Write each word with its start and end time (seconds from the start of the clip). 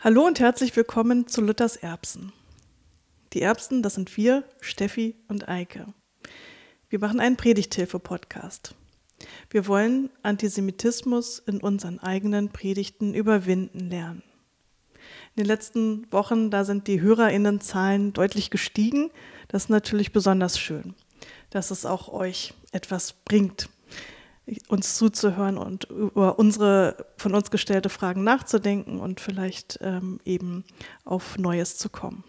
Hallo 0.00 0.24
und 0.24 0.38
herzlich 0.38 0.76
willkommen 0.76 1.26
zu 1.26 1.40
Luthers 1.40 1.74
Erbsen. 1.74 2.32
Die 3.32 3.42
Erbsen, 3.42 3.82
das 3.82 3.96
sind 3.96 4.16
wir, 4.16 4.44
Steffi 4.60 5.16
und 5.26 5.48
Eike. 5.48 5.92
Wir 6.88 7.00
machen 7.00 7.18
einen 7.18 7.36
Predigthilfe-Podcast. 7.36 8.76
Wir 9.50 9.66
wollen 9.66 10.10
Antisemitismus 10.22 11.40
in 11.40 11.60
unseren 11.60 11.98
eigenen 11.98 12.50
Predigten 12.50 13.12
überwinden 13.12 13.90
lernen. 13.90 14.22
In 15.34 15.42
den 15.42 15.46
letzten 15.46 16.06
Wochen, 16.12 16.52
da 16.52 16.64
sind 16.64 16.86
die 16.86 17.00
Hörerinnenzahlen 17.00 18.12
deutlich 18.12 18.50
gestiegen. 18.50 19.10
Das 19.48 19.64
ist 19.64 19.68
natürlich 19.68 20.12
besonders 20.12 20.60
schön, 20.60 20.94
dass 21.50 21.72
es 21.72 21.84
auch 21.84 22.06
euch 22.06 22.54
etwas 22.70 23.14
bringt 23.24 23.68
uns 24.68 24.96
zuzuhören 24.96 25.58
und 25.58 25.84
über 25.84 26.38
unsere 26.38 27.06
von 27.16 27.34
uns 27.34 27.50
gestellte 27.50 27.88
Fragen 27.88 28.24
nachzudenken 28.24 29.00
und 29.00 29.20
vielleicht 29.20 29.78
ähm, 29.82 30.20
eben 30.24 30.64
auf 31.04 31.38
Neues 31.38 31.76
zu 31.76 31.88
kommen. 31.88 32.24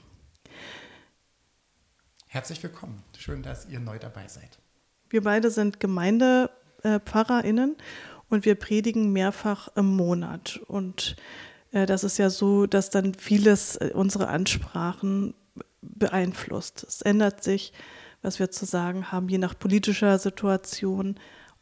Herzlich 2.28 2.62
willkommen. 2.62 3.04
Schön, 3.18 3.42
dass 3.42 3.68
ihr 3.68 3.80
neu 3.80 3.98
dabei 3.98 4.28
seid. 4.28 4.60
Wir 5.10 5.24
beide 5.24 5.50
sind 5.50 5.80
GemeindepfarrerInnen 5.80 7.76
und 8.30 8.46
wir 8.46 8.56
predigen 8.56 9.12
mehrfach 9.12 9.70
im 9.76 9.96
Monat. 9.96 10.60
Und 10.68 11.16
äh, 11.72 11.86
das 11.86 12.04
ist 12.04 12.20
ja 12.20 12.30
so, 12.30 12.68
dass 12.68 12.92
dann 12.92 13.16
vieles 13.16 13.78
äh, 13.78 13.92
unsere 13.94 14.28
Ansprachen 14.28 15.34
beeinflusst. 15.82 16.84
Es 16.84 17.02
ändert 17.02 17.44
sich, 17.44 17.74
was 18.22 18.40
wir 18.40 18.52
zu 18.52 18.66
sagen 18.66 19.12
haben, 19.12 19.30
je 19.30 19.38
nach 19.38 19.58
politischer 19.58 20.20
Situation 20.20 21.16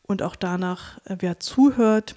und 0.07 0.23
auch 0.23 0.35
danach, 0.35 0.97
äh, 1.05 1.17
wer 1.19 1.39
zuhört. 1.39 2.15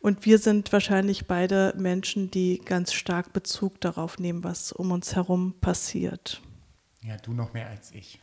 Und 0.00 0.24
wir 0.24 0.38
sind 0.38 0.72
wahrscheinlich 0.72 1.26
beide 1.26 1.74
Menschen, 1.76 2.30
die 2.30 2.60
ganz 2.64 2.92
stark 2.92 3.32
Bezug 3.32 3.80
darauf 3.80 4.18
nehmen, 4.18 4.42
was 4.44 4.72
um 4.72 4.92
uns 4.92 5.14
herum 5.14 5.54
passiert. 5.60 6.40
Ja, 7.02 7.16
du 7.18 7.32
noch 7.32 7.52
mehr 7.52 7.68
als 7.68 7.92
ich. 7.92 8.18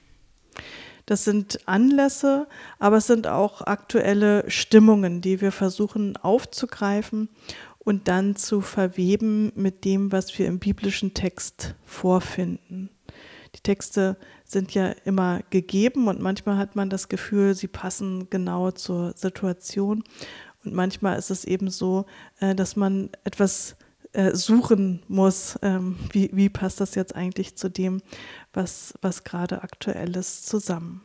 Das 1.06 1.24
sind 1.24 1.68
Anlässe, 1.68 2.48
aber 2.80 2.98
es 2.98 3.08
sind 3.08 3.28
auch 3.28 3.62
aktuelle 3.62 4.50
Stimmungen, 4.50 5.22
die 5.22 5.40
wir 5.40 5.52
versuchen 5.52 6.18
aufzugreifen 6.18 7.30
und 7.78 8.08
dann 8.08 8.36
zu 8.36 8.62
verweben 8.62 9.52
mit 9.56 9.86
dem, 9.86 10.12
was 10.12 10.38
wir 10.40 10.48
im 10.48 10.58
biblischen 10.58 11.14
Text 11.14 11.76
vorfinden. 11.84 12.90
Die 13.54 13.62
Texte 13.62 14.18
sind 14.46 14.74
ja 14.74 14.92
immer 15.06 15.42
gegeben 15.50 16.08
und 16.08 16.22
manchmal 16.22 16.58
hat 16.58 16.76
man 16.76 16.90
das 16.90 17.10
Gefühl, 17.10 17.56
sie 17.56 17.68
passen 17.68 18.30
genau 18.30 18.72
zur 18.72 19.14
Situation. 19.18 20.04
Und 20.64 20.74
manchmal 20.74 21.18
ist 21.18 21.32
es 21.32 21.46
eben 21.46 21.70
so, 21.70 22.06
äh, 22.40 22.56
dass 22.56 22.76
man 22.76 23.10
etwas 23.24 23.76
äh, 24.14 24.34
suchen 24.36 25.04
muss, 25.08 25.60
ähm, 25.62 25.98
wie, 26.12 26.30
wie 26.34 26.50
passt 26.50 26.80
das 26.80 26.96
jetzt 26.96 27.16
eigentlich 27.16 27.58
zu 27.58 27.70
dem, 27.70 28.02
was, 28.54 28.94
was 29.02 29.24
gerade 29.24 29.62
aktuell 29.64 30.16
ist, 30.16 30.48
zusammen. 30.48 31.02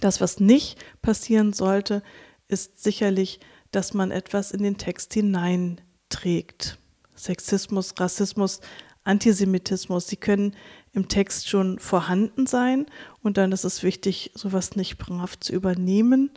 Das, 0.00 0.20
was 0.20 0.40
nicht 0.40 0.78
passieren 1.02 1.52
sollte, 1.52 2.02
ist 2.46 2.82
sicherlich, 2.82 3.40
dass 3.72 3.94
man 3.94 4.10
etwas 4.10 4.52
in 4.52 4.62
den 4.62 4.78
Text 4.78 5.12
hineinträgt. 5.12 6.78
Sexismus, 7.14 7.94
Rassismus, 7.98 8.60
Antisemitismus, 9.08 10.06
sie 10.06 10.16
können 10.16 10.54
im 10.92 11.08
Text 11.08 11.48
schon 11.48 11.78
vorhanden 11.78 12.46
sein 12.46 12.86
und 13.22 13.36
dann 13.36 13.52
ist 13.52 13.64
es 13.64 13.82
wichtig, 13.82 14.32
sowas 14.34 14.76
nicht 14.76 14.98
brav 14.98 15.38
zu 15.38 15.52
übernehmen. 15.52 16.30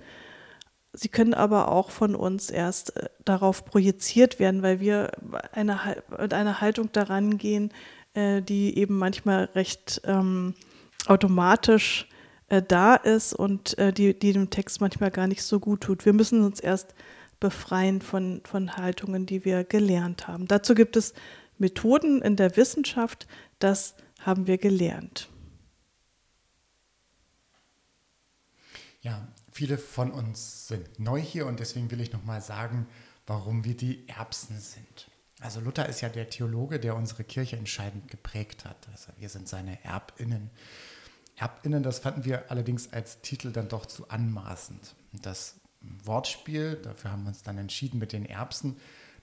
Sie 0.93 1.09
können 1.09 1.33
aber 1.33 1.71
auch 1.71 1.89
von 1.89 2.15
uns 2.15 2.49
erst 2.49 2.97
äh, 2.97 3.09
darauf 3.23 3.65
projiziert 3.65 4.39
werden, 4.39 4.61
weil 4.61 4.79
wir 4.79 5.11
eine, 5.53 5.79
mit 6.19 6.33
einer 6.33 6.59
Haltung 6.59 6.91
daran 6.91 7.37
gehen, 7.37 7.71
äh, 8.13 8.41
die 8.41 8.77
eben 8.77 8.97
manchmal 8.97 9.45
recht 9.55 10.01
ähm, 10.03 10.53
automatisch 11.07 12.07
äh, 12.49 12.61
da 12.61 12.95
ist 12.95 13.33
und 13.33 13.77
äh, 13.77 13.93
die, 13.93 14.17
die 14.17 14.33
dem 14.33 14.49
Text 14.49 14.81
manchmal 14.81 15.11
gar 15.11 15.27
nicht 15.27 15.43
so 15.43 15.59
gut 15.59 15.81
tut. 15.81 16.05
Wir 16.05 16.13
müssen 16.13 16.43
uns 16.43 16.59
erst 16.59 16.93
befreien 17.39 18.01
von, 18.01 18.41
von 18.43 18.77
Haltungen, 18.77 19.25
die 19.25 19.45
wir 19.45 19.63
gelernt 19.63 20.27
haben. 20.27 20.47
Dazu 20.47 20.75
gibt 20.75 20.95
es 20.97 21.13
Methoden 21.61 22.21
in 22.21 22.35
der 22.35 22.57
Wissenschaft, 22.57 23.27
das 23.59 23.95
haben 24.19 24.47
wir 24.47 24.57
gelernt. 24.57 25.29
Ja, 29.01 29.27
viele 29.51 29.77
von 29.77 30.11
uns 30.11 30.67
sind 30.67 30.99
neu 30.99 31.21
hier 31.21 31.45
und 31.45 31.59
deswegen 31.59 31.89
will 31.89 32.01
ich 32.01 32.11
nochmal 32.11 32.41
sagen, 32.41 32.87
warum 33.25 33.63
wir 33.63 33.77
die 33.77 34.07
Erbsen 34.09 34.59
sind. 34.59 35.07
Also 35.39 35.59
Luther 35.59 35.87
ist 35.87 36.01
ja 36.01 36.09
der 36.09 36.29
Theologe, 36.29 36.79
der 36.79 36.95
unsere 36.95 37.23
Kirche 37.23 37.57
entscheidend 37.57 38.09
geprägt 38.09 38.65
hat. 38.65 38.87
Also 38.91 39.11
wir 39.17 39.29
sind 39.29 39.47
seine 39.47 39.83
Erbinnen. 39.83 40.51
Erbinnen, 41.35 41.81
das 41.81 41.99
fanden 41.99 42.25
wir 42.25 42.51
allerdings 42.51 42.93
als 42.93 43.21
Titel 43.21 43.51
dann 43.51 43.69
doch 43.69 43.87
zu 43.87 44.09
anmaßend. 44.09 44.95
Das 45.13 45.55
Wortspiel, 45.81 46.75
dafür 46.75 47.11
haben 47.11 47.23
wir 47.23 47.29
uns 47.29 47.41
dann 47.41 47.57
entschieden 47.57 47.97
mit 47.97 48.13
den 48.13 48.25
Erbsen, 48.25 48.77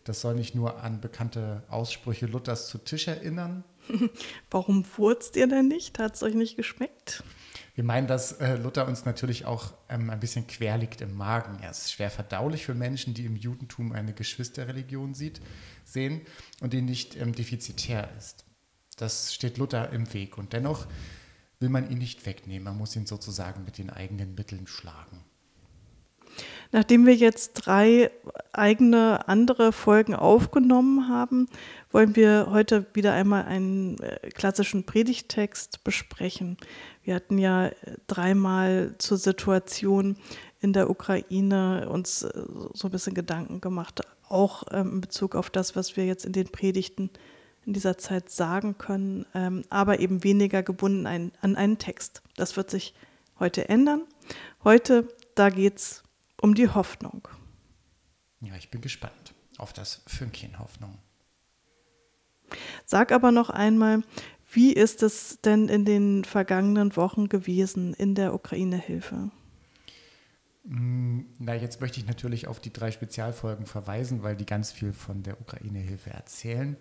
das 0.08 0.20
soll 0.20 0.34
nicht 0.34 0.54
nur 0.54 0.82
an 0.82 1.00
bekannte 1.00 1.62
Aussprüche 1.69 2.26
Luthers 2.26 2.69
zu 2.69 2.78
Tisch 2.78 3.08
erinnern, 3.08 3.64
Warum 4.50 4.84
furzt 4.84 5.36
ihr 5.36 5.46
denn 5.46 5.69
nicht? 5.69 5.98
Hat 5.98 6.14
es 6.14 6.22
euch 6.22 6.34
nicht 6.34 6.56
geschmeckt? 6.56 7.22
Wir 7.74 7.84
meinen, 7.84 8.08
dass 8.08 8.32
äh, 8.32 8.56
Luther 8.56 8.88
uns 8.88 9.04
natürlich 9.04 9.44
auch 9.44 9.72
ähm, 9.88 10.10
ein 10.10 10.20
bisschen 10.20 10.47
quer 10.47 10.78
liegt 10.78 11.00
im 11.00 11.14
Magen. 11.14 11.62
Er 11.62 11.70
ist 11.70 11.92
schwer 11.92 12.10
verdaulich 12.10 12.64
für 12.64 12.74
Menschen, 12.74 13.14
die 13.14 13.24
im 13.24 13.36
Judentum 13.36 13.92
eine 13.92 14.12
Geschwisterreligion 14.12 15.14
sieht, 15.14 15.41
sehen 15.84 16.22
und 16.60 16.72
die 16.72 16.82
nicht 16.82 17.16
ähm, 17.16 17.34
defizitär 17.34 18.10
ist. 18.16 18.44
Das 18.97 19.32
steht 19.32 19.58
Luther 19.58 19.91
im 19.91 20.12
Weg 20.12 20.38
und 20.38 20.52
dennoch 20.52 20.86
will 21.60 21.68
man 21.68 21.88
ihn 21.88 21.98
nicht 21.98 22.26
wegnehmen. 22.26 22.64
Man 22.64 22.78
muss 22.78 22.97
ihn 22.97 23.06
sozusagen 23.06 23.64
mit 23.64 23.78
den 23.78 23.91
eigenen 23.91 24.34
Mitteln 24.34 24.66
schlagen. 24.66 25.24
Nachdem 26.70 27.06
wir 27.06 27.14
jetzt 27.14 27.54
drei 27.54 28.10
eigene 28.52 29.26
andere 29.26 29.72
Folgen 29.72 30.14
aufgenommen 30.14 31.08
haben, 31.08 31.48
wollen 31.90 32.14
wir 32.14 32.48
heute 32.50 32.86
wieder 32.92 33.14
einmal 33.14 33.44
einen 33.44 33.98
äh, 34.00 34.28
klassischen 34.30 34.84
Predigtext 34.84 35.82
besprechen. 35.82 36.58
Wir 37.02 37.14
hatten 37.14 37.38
ja 37.38 37.68
äh, 37.68 37.72
dreimal 38.06 38.94
zur 38.98 39.16
Situation 39.16 40.16
in 40.60 40.74
der 40.74 40.90
Ukraine 40.90 41.88
uns 41.88 42.22
äh, 42.22 42.30
so 42.74 42.88
ein 42.88 42.90
bisschen 42.90 43.14
Gedanken 43.14 43.62
gemacht, 43.62 44.02
auch 44.28 44.64
ähm, 44.70 44.94
in 44.94 45.00
Bezug 45.00 45.34
auf 45.34 45.48
das, 45.48 45.74
was 45.74 45.96
wir 45.96 46.04
jetzt 46.04 46.26
in 46.26 46.32
den 46.32 46.48
Predigten 46.48 47.10
in 47.64 47.72
dieser 47.72 47.96
Zeit 47.96 48.30
sagen 48.30 48.76
können, 48.76 49.24
ähm, 49.34 49.62
aber 49.70 50.00
eben 50.00 50.22
weniger 50.22 50.62
gebunden 50.62 51.06
an 51.06 51.32
einen 51.56 51.78
Text. 51.78 52.22
Das 52.36 52.56
wird 52.56 52.70
sich 52.70 52.94
heute 53.38 53.68
ändern. 53.68 54.02
Heute, 54.64 55.08
da 55.34 55.50
geht 55.50 55.76
es 55.76 56.02
um 56.41 56.54
die 56.54 56.69
Hoffnung. 56.69 57.28
Ja, 58.41 58.54
ich 58.56 58.71
bin 58.71 58.81
gespannt 58.81 59.34
auf 59.59 59.72
das 59.72 60.03
Fünkchen 60.06 60.59
Hoffnung. 60.59 60.99
Sag 62.87 63.12
aber 63.12 63.32
noch 63.32 63.50
einmal, 63.50 64.03
wie 64.50 64.72
ist 64.72 65.03
es 65.03 65.41
denn 65.43 65.69
in 65.69 65.84
den 65.84 66.25
vergangenen 66.25 66.97
Wochen 66.97 67.28
gewesen 67.28 67.93
in 67.93 68.15
der 68.15 68.32
Ukraine-Hilfe? 68.32 69.31
Mm, 70.65 71.21
na, 71.38 71.54
jetzt 71.54 71.81
möchte 71.81 72.00
ich 72.00 72.06
natürlich 72.06 72.47
auf 72.47 72.60
die 72.60 72.72
drei 72.72 72.91
Spezialfolgen 72.91 73.66
verweisen, 73.66 74.22
weil 74.22 74.37
die 74.37 74.47
ganz 74.47 74.72
viel 74.72 74.93
von 74.93 75.22
der 75.22 75.41
Ukraine-Hilfe 75.41 76.10
erzählen. 76.10 76.77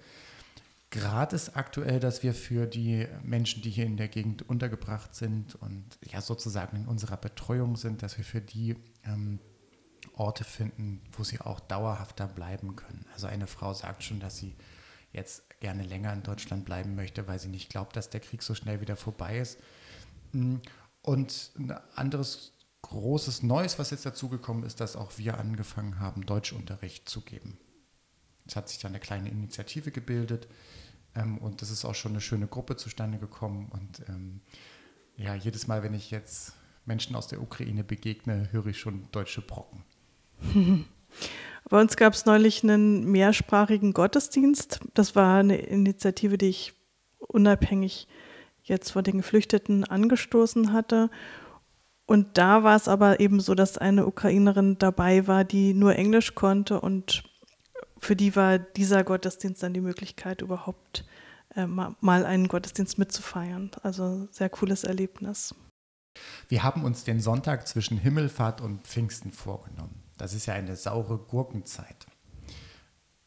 Gerade 0.90 1.36
ist 1.36 1.58
aktuell, 1.58 2.00
dass 2.00 2.24
wir 2.24 2.34
für 2.34 2.66
die 2.66 3.08
Menschen, 3.22 3.62
die 3.62 3.70
hier 3.70 3.86
in 3.86 3.98
der 3.98 4.08
Gegend 4.08 4.48
untergebracht 4.48 5.14
sind 5.14 5.56
und 5.56 5.84
ja 6.02 6.22
sozusagen 6.22 6.78
in 6.78 6.86
unserer 6.86 7.18
Betreuung 7.18 7.76
sind, 7.76 8.04
dass 8.04 8.18
wir 8.18 8.24
für 8.24 8.40
die 8.40 8.76
ähm, 9.04 9.40
Orte 10.18 10.44
finden, 10.44 11.02
wo 11.12 11.24
sie 11.24 11.40
auch 11.40 11.60
dauerhafter 11.60 12.28
bleiben 12.28 12.76
können. 12.76 13.06
Also 13.14 13.28
eine 13.28 13.48
Frau 13.48 13.74
sagt 13.74 14.04
schon, 14.04 14.20
dass 14.20 14.38
sie 14.38 14.56
jetzt 15.12 15.60
gerne 15.60 15.84
länger 15.84 16.14
in 16.14 16.24
Deutschland 16.24 16.66
bleiben 16.66 16.96
möchte, 16.96 17.28
weil 17.28 17.40
sie 17.40 17.50
nicht 17.50 17.70
glaubt, 17.70 17.96
dass 17.96 18.10
der 18.10 18.20
Krieg 18.20 18.44
so 18.44 18.56
schnell 18.56 18.82
wieder 18.82 18.96
vorbei 18.96 19.40
ist. 19.40 19.60
Mm, 20.34 20.58
und 21.02 21.52
ein 21.58 21.72
anderes 21.96 22.54
großes 22.82 23.44
Neues, 23.44 23.80
was 23.80 23.92
jetzt 23.92 24.06
dazugekommen 24.06 24.64
ist, 24.64 24.80
dass 24.80 24.96
auch 24.96 25.18
wir 25.18 25.40
angefangen 25.40 26.00
haben, 26.00 26.26
Deutschunterricht 26.26 27.10
zu 27.10 27.22
geben. 27.22 27.58
Es 28.46 28.56
hat 28.56 28.70
sich 28.70 28.80
da 28.80 28.88
eine 28.88 29.00
kleine 29.00 29.30
Initiative 29.30 29.92
gebildet 29.92 30.48
ähm, 31.16 31.38
und 31.38 31.62
das 31.62 31.70
ist 31.70 31.86
auch 31.86 31.96
schon 31.96 32.14
eine 32.14 32.22
schöne 32.22 32.48
Gruppe 32.48 32.78
zustande 32.78 33.18
gekommen. 33.18 33.70
Und 33.70 34.08
ähm, 34.08 34.42
ja, 35.16 35.36
jedes 35.36 35.68
Mal, 35.68 35.84
wenn 35.84 35.94
ich 35.94 36.12
jetzt 36.12 36.54
Menschen 36.86 37.16
aus 37.16 37.28
der 37.28 37.42
Ukraine 37.42 37.84
begegne, 37.84 38.52
höre 38.52 38.68
ich 38.68 38.80
schon 38.80 39.10
deutsche 39.12 39.42
Brocken. 39.42 39.84
Bei 41.70 41.82
uns 41.82 41.98
gab 41.98 42.14
es 42.14 42.26
neulich 42.26 42.64
einen 42.64 43.06
mehrsprachigen 43.12 43.94
Gottesdienst. 43.94 44.80
Das 44.94 45.16
war 45.16 45.40
eine 45.40 45.58
Initiative, 45.58 46.38
die 46.38 46.48
ich 46.48 46.74
unabhängig 47.20 48.08
jetzt 48.64 48.92
von 48.92 49.04
den 49.04 49.18
Geflüchteten 49.18 49.84
angestoßen 49.84 50.72
hatte. 50.72 51.10
Und 52.06 52.38
da 52.38 52.64
war 52.64 52.76
es 52.76 52.88
aber 52.88 53.20
eben 53.20 53.42
so, 53.42 53.54
dass 53.54 53.78
eine 53.78 54.06
Ukrainerin 54.06 54.78
dabei 54.78 55.28
war, 55.28 55.44
die 55.44 55.74
nur 55.74 55.96
Englisch 55.96 56.36
konnte 56.36 56.80
und 56.80 57.24
für 58.00 58.16
die 58.16 58.36
war 58.36 58.60
dieser 58.60 59.04
Gottesdienst 59.04 59.62
dann 59.64 59.74
die 59.74 59.82
Möglichkeit, 59.82 60.42
überhaupt 60.42 61.04
äh, 61.56 61.66
mal 61.66 62.26
einen 62.26 62.48
Gottesdienst 62.48 62.98
mitzufeiern. 62.98 63.72
Also 63.84 64.28
sehr 64.32 64.50
cooles 64.50 64.84
Erlebnis. 64.84 65.56
Wir 66.48 66.64
haben 66.64 66.84
uns 66.84 67.04
den 67.04 67.20
Sonntag 67.20 67.68
zwischen 67.68 67.98
Himmelfahrt 67.98 68.62
und 68.62 68.82
Pfingsten 68.88 69.32
vorgenommen. 69.32 70.07
Das 70.18 70.34
ist 70.34 70.48
ja 70.48 70.56
eine 70.56 70.76
saure 70.76 71.18
Gurkenzeit. 71.18 72.08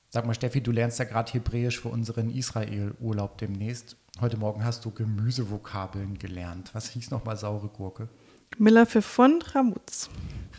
Sag 0.08 0.26
mal, 0.26 0.34
Steffi, 0.34 0.60
du 0.60 0.72
lernst 0.72 0.98
ja 0.98 1.04
gerade 1.04 1.32
Hebräisch 1.32 1.81
für 1.81 1.88
unseren 1.88 2.31
Israel-Urlaub 2.31 3.38
demnächst. 3.38 3.96
Heute 4.20 4.37
Morgen 4.37 4.64
hast 4.64 4.84
du 4.84 4.90
Gemüsevokabeln 4.90 6.19
gelernt. 6.19 6.75
Was 6.75 6.90
hieß 6.90 7.12
nochmal 7.12 7.37
saure 7.37 7.69
Gurke? 7.69 8.08
Milafifon 8.58 9.40
Chamutz. 9.40 10.10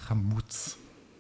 Chamutz. 0.08 0.78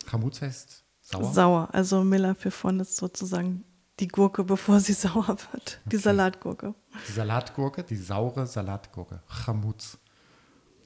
Chamutz 0.09 0.41
heißt 0.41 0.85
sauer? 1.01 1.33
Sauer. 1.33 1.69
Also 1.73 2.05
Milafifon 2.05 2.79
ist 2.79 2.95
sozusagen 2.95 3.65
die 3.99 4.07
Gurke, 4.07 4.45
bevor 4.45 4.79
sie 4.79 4.93
sauer 4.93 5.37
wird. 5.51 5.81
Die 5.85 5.97
okay. 5.97 6.03
Salatgurke. 6.03 6.73
Die 7.09 7.11
Salatgurke, 7.11 7.83
die 7.83 7.97
saure 7.97 8.47
Salatgurke. 8.47 9.21
Chamutz. 9.27 9.97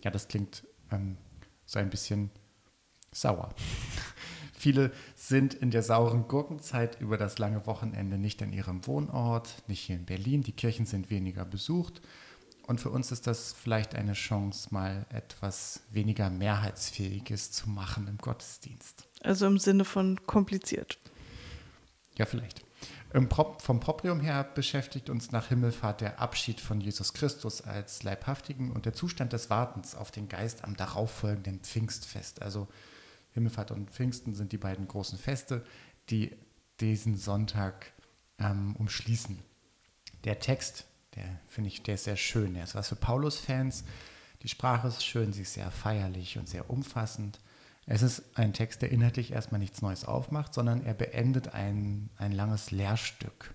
Ja, 0.03 0.09
das 0.09 0.27
klingt 0.27 0.63
ähm, 0.91 1.17
so 1.65 1.77
ein 1.77 1.91
bisschen 1.91 2.31
sauer. 3.15 3.49
Viele 4.57 4.91
sind 5.15 5.53
in 5.53 5.69
der 5.69 5.83
sauren 5.83 6.27
Gurkenzeit 6.27 6.99
über 6.99 7.17
das 7.17 7.37
lange 7.37 7.65
Wochenende 7.67 8.17
nicht 8.17 8.41
an 8.41 8.51
ihrem 8.51 8.87
Wohnort, 8.87 9.63
nicht 9.67 9.81
hier 9.81 9.95
in 9.95 10.05
Berlin. 10.05 10.41
Die 10.43 10.53
Kirchen 10.53 10.85
sind 10.85 11.09
weniger 11.09 11.45
besucht. 11.45 12.01
Und 12.65 12.81
für 12.81 12.89
uns 12.89 13.11
ist 13.11 13.27
das 13.27 13.53
vielleicht 13.53 13.93
eine 13.93 14.13
Chance, 14.13 14.69
mal 14.71 15.05
etwas 15.09 15.81
weniger 15.91 16.31
Mehrheitsfähiges 16.31 17.51
zu 17.51 17.69
machen 17.69 18.07
im 18.07 18.17
Gottesdienst. 18.17 19.07
Also 19.21 19.45
im 19.45 19.59
Sinne 19.59 19.85
von 19.85 20.25
kompliziert. 20.25 20.97
Ja, 22.17 22.25
vielleicht. 22.25 22.65
Prop, 23.29 23.61
vom 23.61 23.79
Proprium 23.79 24.19
her 24.19 24.43
beschäftigt 24.43 25.09
uns 25.09 25.31
nach 25.31 25.47
Himmelfahrt 25.47 26.01
der 26.01 26.19
Abschied 26.19 26.59
von 26.59 26.81
Jesus 26.81 27.13
Christus 27.13 27.61
als 27.61 28.03
Leibhaftigen 28.03 28.71
und 28.71 28.85
der 28.85 28.93
Zustand 28.93 29.31
des 29.31 29.49
Wartens 29.49 29.95
auf 29.95 30.11
den 30.11 30.27
Geist 30.27 30.63
am 30.63 30.75
darauffolgenden 30.75 31.59
Pfingstfest. 31.59 32.41
Also 32.41 32.67
Himmelfahrt 33.35 33.71
und 33.71 33.91
Pfingsten 33.91 34.33
sind 34.33 34.51
die 34.53 34.57
beiden 34.57 34.87
großen 34.87 35.19
Feste, 35.19 35.63
die 36.09 36.35
diesen 36.79 37.17
Sonntag 37.17 37.91
ähm, 38.39 38.75
umschließen. 38.77 39.37
Der 40.23 40.39
Text, 40.39 40.85
der 41.15 41.25
finde 41.47 41.67
ich, 41.67 41.83
der 41.83 41.95
ist 41.95 42.05
sehr 42.05 42.15
schön. 42.15 42.53
Der 42.53 42.63
ist 42.63 42.75
was 42.75 42.89
für 42.89 42.95
Paulus-Fans. 42.95 43.83
Die 44.41 44.47
Sprache 44.47 44.87
ist 44.87 45.05
schön, 45.05 45.33
sie 45.33 45.43
ist 45.43 45.53
sehr 45.53 45.69
feierlich 45.69 46.37
und 46.37 46.47
sehr 46.47 46.69
umfassend. 46.69 47.39
Es 47.85 48.01
ist 48.01 48.23
ein 48.35 48.53
Text, 48.53 48.81
der 48.81 48.91
inhaltlich 48.91 49.31
erstmal 49.31 49.59
nichts 49.59 49.81
Neues 49.81 50.05
aufmacht, 50.05 50.53
sondern 50.53 50.83
er 50.83 50.93
beendet 50.93 51.53
ein, 51.53 52.09
ein 52.17 52.31
langes 52.31 52.71
Lehrstück. 52.71 53.53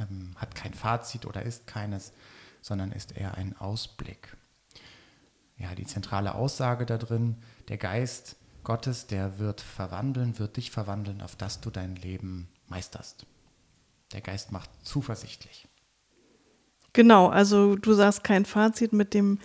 Ähm, 0.00 0.34
hat 0.36 0.54
kein 0.54 0.74
Fazit 0.74 1.26
oder 1.26 1.42
ist 1.42 1.66
keines, 1.66 2.12
sondern 2.60 2.92
ist 2.92 3.16
eher 3.16 3.36
ein 3.36 3.56
Ausblick. 3.56 4.36
Ja, 5.58 5.74
die 5.76 5.86
zentrale 5.86 6.34
Aussage 6.34 6.86
da 6.86 6.98
drin, 6.98 7.36
der 7.68 7.78
Geist 7.78 8.36
Gottes, 8.64 9.06
der 9.06 9.38
wird 9.38 9.60
verwandeln, 9.60 10.38
wird 10.38 10.56
dich 10.56 10.70
verwandeln, 10.70 11.20
auf 11.20 11.36
das 11.36 11.60
du 11.60 11.70
dein 11.70 11.96
Leben 11.96 12.48
meisterst. 12.68 13.26
Der 14.12 14.20
Geist 14.20 14.52
macht 14.52 14.70
zuversichtlich. 14.82 15.68
Genau, 16.92 17.28
also 17.28 17.76
du 17.76 17.94
sagst 17.94 18.22
kein 18.22 18.44
Fazit 18.44 18.92
mit 18.92 19.14
dem, 19.14 19.38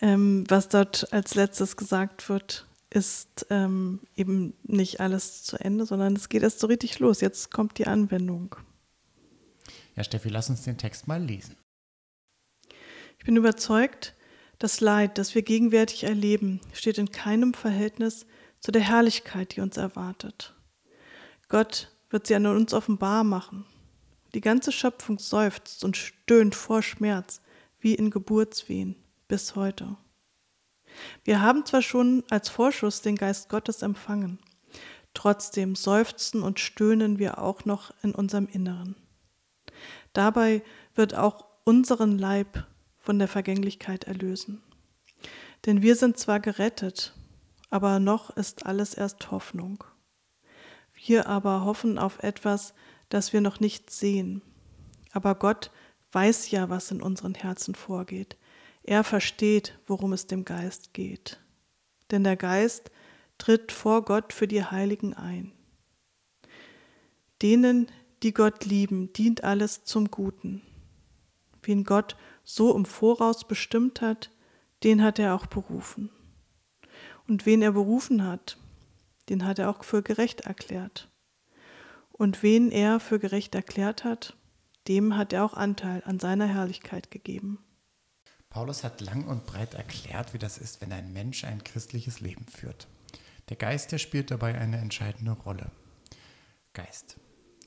ähm, 0.00 0.44
was 0.48 0.68
dort 0.68 1.12
als 1.12 1.34
letztes 1.34 1.76
gesagt 1.76 2.28
wird, 2.28 2.66
ist 2.90 3.46
ähm, 3.48 4.00
eben 4.16 4.52
nicht 4.64 5.00
alles 5.00 5.42
zu 5.44 5.58
Ende, 5.58 5.86
sondern 5.86 6.14
es 6.14 6.28
geht 6.28 6.42
erst 6.42 6.60
so 6.60 6.66
richtig 6.66 6.98
los. 6.98 7.22
Jetzt 7.22 7.50
kommt 7.50 7.78
die 7.78 7.86
Anwendung. 7.86 8.54
Ja, 9.96 10.04
Steffi, 10.04 10.28
lass 10.28 10.50
uns 10.50 10.62
den 10.62 10.76
Text 10.76 11.08
mal 11.08 11.22
lesen. 11.22 11.56
Ich 13.18 13.24
bin 13.24 13.36
überzeugt, 13.36 14.14
das 14.62 14.80
Leid, 14.80 15.18
das 15.18 15.34
wir 15.34 15.42
gegenwärtig 15.42 16.04
erleben, 16.04 16.60
steht 16.72 16.98
in 16.98 17.10
keinem 17.10 17.52
Verhältnis 17.52 18.26
zu 18.60 18.70
der 18.70 18.82
Herrlichkeit, 18.82 19.56
die 19.56 19.60
uns 19.60 19.76
erwartet. 19.76 20.54
Gott 21.48 21.90
wird 22.10 22.28
sie 22.28 22.34
an 22.36 22.46
uns 22.46 22.72
offenbar 22.72 23.24
machen. 23.24 23.66
Die 24.34 24.40
ganze 24.40 24.70
Schöpfung 24.70 25.18
seufzt 25.18 25.82
und 25.84 25.96
stöhnt 25.96 26.54
vor 26.54 26.80
Schmerz, 26.82 27.40
wie 27.80 27.94
in 27.94 28.10
Geburtswehen, 28.10 28.94
bis 29.26 29.56
heute. 29.56 29.96
Wir 31.24 31.40
haben 31.40 31.66
zwar 31.66 31.82
schon 31.82 32.22
als 32.30 32.48
Vorschuss 32.48 33.02
den 33.02 33.16
Geist 33.16 33.48
Gottes 33.48 33.82
empfangen, 33.82 34.38
trotzdem 35.12 35.74
seufzen 35.74 36.42
und 36.42 36.60
stöhnen 36.60 37.18
wir 37.18 37.38
auch 37.38 37.64
noch 37.64 37.92
in 38.02 38.14
unserem 38.14 38.46
Inneren. 38.46 38.94
Dabei 40.12 40.62
wird 40.94 41.14
auch 41.14 41.46
unseren 41.64 42.18
Leib 42.18 42.66
von 43.02 43.18
der 43.18 43.28
Vergänglichkeit 43.28 44.04
erlösen. 44.04 44.62
Denn 45.66 45.82
wir 45.82 45.96
sind 45.96 46.16
zwar 46.16 46.40
gerettet, 46.40 47.12
aber 47.68 48.00
noch 48.00 48.30
ist 48.30 48.64
alles 48.64 48.94
erst 48.94 49.30
Hoffnung. 49.30 49.84
Wir 50.94 51.26
aber 51.26 51.64
hoffen 51.64 51.98
auf 51.98 52.22
etwas, 52.22 52.74
das 53.08 53.32
wir 53.32 53.40
noch 53.40 53.60
nicht 53.60 53.90
sehen. 53.90 54.42
Aber 55.12 55.34
Gott 55.34 55.70
weiß 56.12 56.50
ja, 56.50 56.70
was 56.70 56.90
in 56.90 57.02
unseren 57.02 57.34
Herzen 57.34 57.74
vorgeht. 57.74 58.36
Er 58.82 59.04
versteht, 59.04 59.78
worum 59.86 60.12
es 60.12 60.26
dem 60.26 60.44
Geist 60.44 60.94
geht. 60.94 61.40
Denn 62.10 62.24
der 62.24 62.36
Geist 62.36 62.90
tritt 63.38 63.72
vor 63.72 64.04
Gott 64.04 64.32
für 64.32 64.46
die 64.46 64.64
Heiligen 64.64 65.14
ein. 65.14 65.52
Denen, 67.40 67.90
die 68.22 68.32
Gott 68.32 68.64
lieben, 68.64 69.12
dient 69.12 69.42
alles 69.44 69.84
zum 69.84 70.10
Guten. 70.10 70.62
Wen 71.62 71.84
Gott 71.84 72.16
so 72.44 72.74
im 72.74 72.84
Voraus 72.84 73.46
bestimmt 73.46 74.00
hat, 74.00 74.30
den 74.84 75.02
hat 75.02 75.18
er 75.18 75.34
auch 75.34 75.46
berufen. 75.46 76.10
Und 77.28 77.46
wen 77.46 77.62
er 77.62 77.72
berufen 77.72 78.24
hat, 78.24 78.58
den 79.28 79.44
hat 79.44 79.58
er 79.58 79.70
auch 79.70 79.84
für 79.84 80.02
gerecht 80.02 80.42
erklärt. 80.42 81.08
Und 82.10 82.42
wen 82.42 82.70
er 82.70 83.00
für 83.00 83.18
gerecht 83.18 83.54
erklärt 83.54 84.04
hat, 84.04 84.36
dem 84.88 85.16
hat 85.16 85.32
er 85.32 85.44
auch 85.44 85.54
Anteil 85.54 86.02
an 86.04 86.18
seiner 86.18 86.46
Herrlichkeit 86.46 87.10
gegeben. 87.10 87.58
Paulus 88.50 88.84
hat 88.84 89.00
lang 89.00 89.26
und 89.26 89.46
breit 89.46 89.74
erklärt, 89.74 90.34
wie 90.34 90.38
das 90.38 90.58
ist, 90.58 90.80
wenn 90.80 90.92
ein 90.92 91.12
Mensch 91.12 91.44
ein 91.44 91.64
christliches 91.64 92.20
Leben 92.20 92.44
führt. 92.46 92.86
Der 93.48 93.56
Geist, 93.56 93.92
der 93.92 93.98
spielt 93.98 94.30
dabei 94.30 94.58
eine 94.58 94.78
entscheidende 94.78 95.32
Rolle. 95.32 95.70
Geist. 96.74 97.16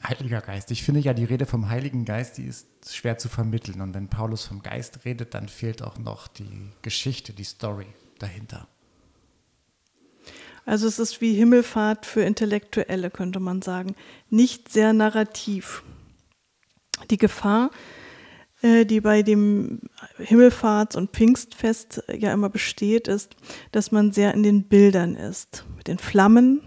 Heiliger 0.07 0.42
Geist. 0.42 0.72
Ich 0.72 0.84
finde 0.84 1.02
ja, 1.02 1.13
die 1.13 1.24
Rede 1.24 1.46
vom 1.46 1.69
Heiligen 1.69 2.06
Geist, 2.06 2.38
die 2.38 2.46
ist 2.46 2.68
schwer 2.90 3.18
zu 3.18 3.30
vermitteln. 3.30 3.81
Und 3.81 3.94
wenn 3.94 4.07
Paulus 4.07 4.45
vom 4.45 4.62
Geist 4.62 5.00
redet, 5.06 5.33
dann 5.33 5.50
fehlt 5.50 5.81
auch 5.81 5.97
noch 5.97 6.28
die 6.28 6.69
Geschichte, 6.81 7.33
die 7.33 7.44
Story 7.44 7.88
dahinter. 8.19 8.68
Also 10.66 10.88
es 10.88 10.97
ist 10.97 11.21
wie 11.21 11.33
Himmelfahrt 11.33 12.06
für 12.06 12.21
Intellektuelle, 12.21 13.12
könnte 13.12 13.40
man 13.40 13.62
sagen. 13.62 13.95
Nicht 14.30 14.71
sehr 14.71 14.94
narrativ. 14.94 15.83
Die 17.12 17.18
Gefahr, 17.18 17.69
äh, 18.62 18.85
die 18.85 19.02
bei 19.02 19.21
dem 19.21 19.81
Himmelfahrts- 20.18 20.97
und 20.97 21.12
Pfingstfest 21.12 22.04
ja 22.12 22.33
immer 22.33 22.50
besteht, 22.50 23.07
ist, 23.07 23.35
dass 23.71 23.92
man 23.92 24.12
sehr 24.12 24.33
in 24.33 24.44
den 24.44 24.64
Bildern 24.64 25.16
ist. 25.16 25.66
Mit 25.78 25.88
den 25.88 26.00
Flammen 26.00 26.62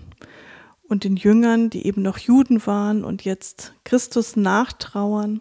und 0.89 1.05
den 1.05 1.17
Jüngern, 1.17 1.71
die 1.71 1.87
eben 1.87 2.03
noch 2.03 2.19
Juden 2.19 2.67
waren 2.67 3.05
und 3.05 3.25
jetzt 3.25 3.75
Christus 3.85 4.37
nachtrauern. 4.37 5.41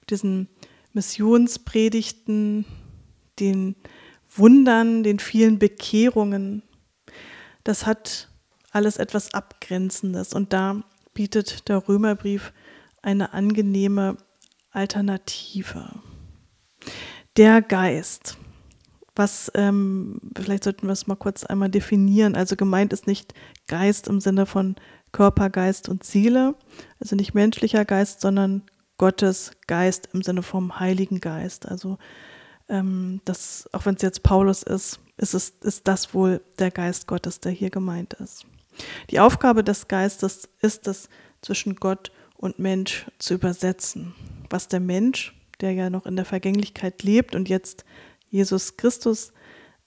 Mit 0.00 0.10
diesen 0.10 0.48
Missionspredigten, 0.92 2.64
den 3.38 3.76
Wundern, 4.34 5.02
den 5.02 5.18
vielen 5.18 5.58
Bekehrungen, 5.58 6.62
das 7.64 7.86
hat 7.86 8.30
alles 8.70 8.96
etwas 8.96 9.34
Abgrenzendes. 9.34 10.32
Und 10.32 10.52
da 10.52 10.82
bietet 11.12 11.68
der 11.68 11.86
Römerbrief 11.88 12.52
eine 13.02 13.32
angenehme 13.32 14.16
Alternative. 14.70 15.90
Der 17.36 17.62
Geist. 17.62 18.38
Was, 19.18 19.50
ähm, 19.54 20.20
vielleicht 20.36 20.64
sollten 20.64 20.86
wir 20.86 20.92
es 20.92 21.08
mal 21.08 21.16
kurz 21.16 21.44
einmal 21.44 21.68
definieren. 21.68 22.36
Also 22.36 22.54
gemeint 22.54 22.92
ist 22.92 23.06
nicht 23.06 23.34
Geist 23.66 24.06
im 24.06 24.20
Sinne 24.20 24.46
von 24.46 24.76
Körper, 25.10 25.50
Geist 25.50 25.88
und 25.88 26.04
Seele, 26.04 26.54
also 27.00 27.16
nicht 27.16 27.34
menschlicher 27.34 27.84
Geist, 27.84 28.20
sondern 28.20 28.62
Gottes 28.96 29.52
Geist 29.66 30.08
im 30.12 30.22
Sinne 30.22 30.42
vom 30.42 30.78
Heiligen 30.78 31.20
Geist. 31.20 31.66
Also 31.66 31.98
ähm, 32.68 33.20
das, 33.24 33.68
auch 33.72 33.86
wenn 33.86 33.96
es 33.96 34.02
jetzt 34.02 34.22
Paulus 34.22 34.62
ist, 34.62 35.00
ist, 35.16 35.34
es, 35.34 35.50
ist 35.62 35.88
das 35.88 36.14
wohl 36.14 36.40
der 36.58 36.70
Geist 36.70 37.08
Gottes, 37.08 37.40
der 37.40 37.52
hier 37.52 37.70
gemeint 37.70 38.14
ist. 38.14 38.46
Die 39.10 39.18
Aufgabe 39.18 39.64
des 39.64 39.88
Geistes 39.88 40.48
ist 40.60 40.86
es, 40.86 41.08
zwischen 41.42 41.76
Gott 41.76 42.10
und 42.36 42.58
Mensch 42.58 43.06
zu 43.18 43.34
übersetzen. 43.34 44.14
Was 44.50 44.68
der 44.68 44.80
Mensch, 44.80 45.34
der 45.60 45.72
ja 45.72 45.90
noch 45.90 46.06
in 46.06 46.16
der 46.16 46.24
Vergänglichkeit 46.24 47.02
lebt 47.02 47.34
und 47.34 47.48
jetzt 47.48 47.84
Jesus 48.30 48.76
Christus 48.76 49.32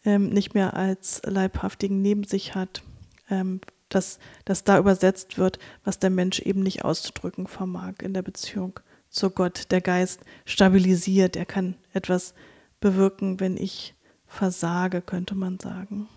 ähm, 0.04 0.30
nicht 0.30 0.54
mehr 0.54 0.76
als 0.76 1.22
Leibhaftigen 1.26 2.02
neben 2.02 2.24
sich 2.24 2.56
hat, 2.56 2.84
ähm, 3.30 3.62
dass, 3.90 4.20
dass 4.46 4.64
da 4.64 4.80
übersetzt 4.80 5.38
wird, 5.38 5.60
was 5.84 6.00
der 6.00 6.10
Mensch 6.10 6.40
eben 6.40 6.62
nicht 6.62 6.84
auszudrücken 6.84 7.48
vermag 7.48 7.96
in 8.02 8.14
der 8.14 8.22
Beziehung 8.22 8.80
zu 9.10 9.30
Gott. 9.30 9.72
Der 9.72 9.82
Geist 9.82 10.22
stabilisiert, 10.46 11.36
er 11.36 11.46
kann 11.46 11.76
etwas 11.94 12.34
bewirken, 12.80 13.40
wenn 13.40 13.58
ich 13.58 13.94
versage, 14.26 15.02
könnte 15.02 15.36
man 15.36 15.60
sagen. 15.60 16.08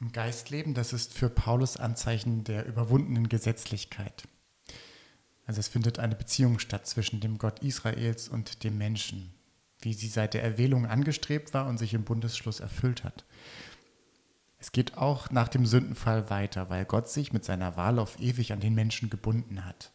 Im 0.00 0.12
Geistleben, 0.12 0.74
das 0.74 0.92
ist 0.92 1.12
für 1.12 1.28
Paulus 1.28 1.76
Anzeichen 1.76 2.44
der 2.44 2.66
überwundenen 2.66 3.28
Gesetzlichkeit. 3.28 4.28
Also 5.48 5.60
es 5.60 5.68
findet 5.68 5.98
eine 5.98 6.14
Beziehung 6.14 6.58
statt 6.58 6.86
zwischen 6.86 7.20
dem 7.20 7.38
Gott 7.38 7.60
Israels 7.60 8.28
und 8.28 8.64
dem 8.64 8.76
Menschen, 8.76 9.32
wie 9.80 9.94
sie 9.94 10.08
seit 10.08 10.34
der 10.34 10.42
Erwählung 10.42 10.84
angestrebt 10.84 11.54
war 11.54 11.66
und 11.66 11.78
sich 11.78 11.94
im 11.94 12.04
Bundesschluss 12.04 12.60
erfüllt 12.60 13.02
hat. 13.02 13.24
Es 14.58 14.72
geht 14.72 14.98
auch 14.98 15.30
nach 15.30 15.48
dem 15.48 15.64
Sündenfall 15.64 16.28
weiter, 16.28 16.68
weil 16.68 16.84
Gott 16.84 17.08
sich 17.08 17.32
mit 17.32 17.46
seiner 17.46 17.78
Wahl 17.78 17.98
auf 17.98 18.20
ewig 18.20 18.52
an 18.52 18.60
den 18.60 18.74
Menschen 18.74 19.08
gebunden 19.08 19.64
hat. 19.64 19.90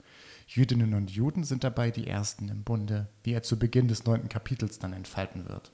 Jüdinnen 0.48 0.96
und 0.96 1.12
Juden 1.12 1.44
sind 1.44 1.64
dabei 1.64 1.92
die 1.92 2.08
Ersten 2.08 2.50
im 2.50 2.64
Bunde, 2.64 3.10
wie 3.22 3.34
er 3.34 3.44
zu 3.44 3.60
Beginn 3.60 3.88
des 3.88 4.06
neunten 4.06 4.30
Kapitels 4.30 4.80
dann 4.80 4.94
entfalten 4.94 5.48
wird. 5.48 5.72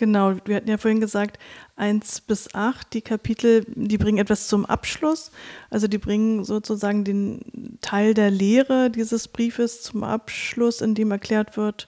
Genau, 0.00 0.34
wir 0.46 0.56
hatten 0.56 0.70
ja 0.70 0.78
vorhin 0.78 1.02
gesagt, 1.02 1.38
1 1.76 2.22
bis 2.22 2.54
8, 2.54 2.94
die 2.94 3.02
Kapitel, 3.02 3.66
die 3.68 3.98
bringen 3.98 4.16
etwas 4.16 4.48
zum 4.48 4.64
Abschluss. 4.64 5.30
Also 5.68 5.88
die 5.88 5.98
bringen 5.98 6.42
sozusagen 6.42 7.04
den 7.04 7.76
Teil 7.82 8.14
der 8.14 8.30
Lehre 8.30 8.88
dieses 8.88 9.28
Briefes 9.28 9.82
zum 9.82 10.02
Abschluss, 10.02 10.80
in 10.80 10.94
dem 10.94 11.10
erklärt 11.10 11.58
wird, 11.58 11.86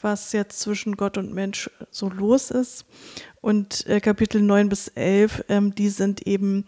was 0.00 0.30
jetzt 0.30 0.60
zwischen 0.60 0.96
Gott 0.96 1.18
und 1.18 1.34
Mensch 1.34 1.68
so 1.90 2.08
los 2.08 2.52
ist. 2.52 2.86
Und 3.40 3.84
äh, 3.88 3.98
Kapitel 3.98 4.40
9 4.40 4.68
bis 4.68 4.86
11, 4.94 5.46
ähm, 5.48 5.74
die 5.74 5.88
sind 5.88 6.28
eben 6.28 6.64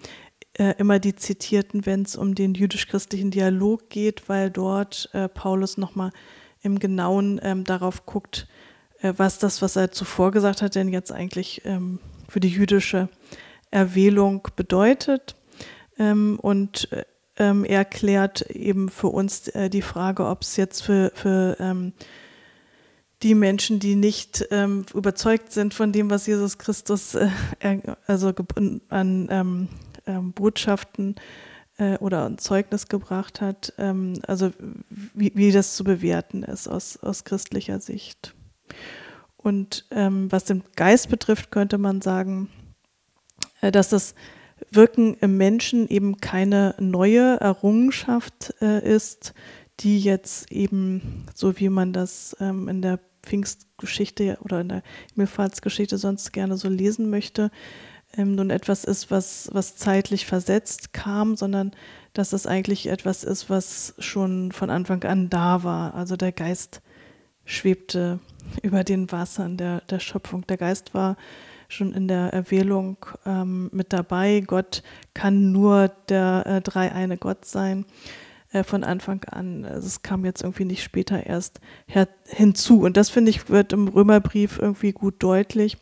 äh, 0.54 0.74
immer 0.78 0.98
die 0.98 1.14
zitierten, 1.14 1.86
wenn 1.86 2.02
es 2.02 2.16
um 2.16 2.34
den 2.34 2.54
jüdisch-christlichen 2.54 3.30
Dialog 3.30 3.90
geht, 3.90 4.28
weil 4.28 4.50
dort 4.50 5.08
äh, 5.12 5.28
Paulus 5.28 5.76
nochmal 5.76 6.10
im 6.62 6.80
Genauen 6.80 7.40
ähm, 7.44 7.62
darauf 7.62 8.06
guckt, 8.06 8.48
was 9.02 9.38
das, 9.38 9.62
was 9.62 9.76
er 9.76 9.92
zuvor 9.92 10.30
gesagt 10.30 10.62
hat, 10.62 10.74
denn 10.74 10.88
jetzt 10.88 11.12
eigentlich 11.12 11.62
ähm, 11.64 11.98
für 12.28 12.40
die 12.40 12.48
jüdische 12.48 13.08
Erwählung 13.70 14.48
bedeutet. 14.56 15.36
Ähm, 15.98 16.38
und 16.40 16.90
äh, 16.92 17.04
ähm, 17.36 17.64
er 17.64 17.84
klärt 17.84 18.42
eben 18.50 18.88
für 18.88 19.08
uns 19.08 19.48
äh, 19.48 19.70
die 19.70 19.82
Frage, 19.82 20.26
ob 20.26 20.42
es 20.42 20.56
jetzt 20.56 20.82
für, 20.82 21.12
für 21.14 21.92
die 23.22 23.34
Menschen, 23.34 23.80
die 23.80 23.96
nicht 23.96 24.46
ähm, 24.50 24.86
überzeugt 24.94 25.52
sind 25.52 25.74
von 25.74 25.92
dem, 25.92 26.10
was 26.10 26.26
Jesus 26.26 26.58
Christus 26.58 27.14
äh, 27.14 27.28
also 28.06 28.32
an 28.88 29.28
ähm, 29.30 29.68
ähm, 30.06 30.32
Botschaften 30.32 31.16
äh, 31.76 31.98
oder 31.98 32.26
ein 32.26 32.38
Zeugnis 32.38 32.88
gebracht 32.88 33.40
hat, 33.40 33.74
also 34.26 34.52
wie, 35.14 35.32
wie 35.34 35.52
das 35.52 35.76
zu 35.76 35.84
bewerten 35.84 36.42
ist 36.42 36.68
aus, 36.68 36.96
aus 36.98 37.24
christlicher 37.24 37.80
Sicht. 37.80 38.34
Und 39.36 39.86
ähm, 39.90 40.30
was 40.30 40.44
den 40.44 40.62
Geist 40.76 41.08
betrifft, 41.08 41.50
könnte 41.50 41.78
man 41.78 42.02
sagen, 42.02 42.48
äh, 43.60 43.72
dass 43.72 43.88
das 43.88 44.14
Wirken 44.70 45.14
im 45.14 45.36
Menschen 45.36 45.88
eben 45.88 46.18
keine 46.18 46.74
neue 46.78 47.40
Errungenschaft 47.40 48.54
äh, 48.60 48.86
ist, 48.86 49.34
die 49.80 49.98
jetzt 50.00 50.52
eben, 50.52 51.26
so 51.34 51.58
wie 51.58 51.70
man 51.70 51.92
das 51.92 52.36
ähm, 52.40 52.68
in 52.68 52.82
der 52.82 53.00
Pfingstgeschichte 53.22 54.38
oder 54.42 54.60
in 54.60 54.68
der 54.68 54.82
Himmelfahrtsgeschichte 55.14 55.98
sonst 55.98 56.32
gerne 56.32 56.56
so 56.56 56.68
lesen 56.68 57.08
möchte, 57.10 57.50
ähm, 58.16 58.34
nun 58.34 58.50
etwas 58.50 58.84
ist, 58.84 59.10
was, 59.10 59.48
was 59.52 59.76
zeitlich 59.76 60.26
versetzt 60.26 60.92
kam, 60.92 61.36
sondern 61.36 61.72
dass 62.12 62.32
es 62.32 62.46
eigentlich 62.46 62.88
etwas 62.88 63.24
ist, 63.24 63.48
was 63.48 63.94
schon 63.98 64.52
von 64.52 64.68
Anfang 64.68 65.04
an 65.04 65.30
da 65.30 65.62
war. 65.62 65.94
Also 65.94 66.16
der 66.16 66.32
Geist 66.32 66.82
schwebte 67.50 68.18
über 68.62 68.84
den 68.84 69.10
Wassern 69.12 69.56
der, 69.56 69.82
der 69.82 70.00
Schöpfung. 70.00 70.46
Der 70.46 70.56
Geist 70.56 70.94
war 70.94 71.16
schon 71.68 71.92
in 71.92 72.08
der 72.08 72.32
Erwählung 72.32 72.96
ähm, 73.24 73.70
mit 73.72 73.92
dabei. 73.92 74.42
Gott 74.44 74.82
kann 75.14 75.52
nur 75.52 75.88
der 76.08 76.44
äh, 76.46 76.60
dreieine 76.60 77.16
Gott 77.16 77.44
sein 77.44 77.84
äh, 78.52 78.64
von 78.64 78.82
Anfang 78.82 79.24
an. 79.24 79.64
Also 79.64 79.86
es 79.86 80.02
kam 80.02 80.24
jetzt 80.24 80.42
irgendwie 80.42 80.64
nicht 80.64 80.82
später 80.82 81.26
erst 81.26 81.60
her, 81.86 82.08
hinzu. 82.26 82.80
Und 82.80 82.96
das 82.96 83.10
finde 83.10 83.30
ich 83.30 83.48
wird 83.48 83.72
im 83.72 83.88
Römerbrief 83.88 84.58
irgendwie 84.58 84.92
gut 84.92 85.22
deutlich 85.22 85.76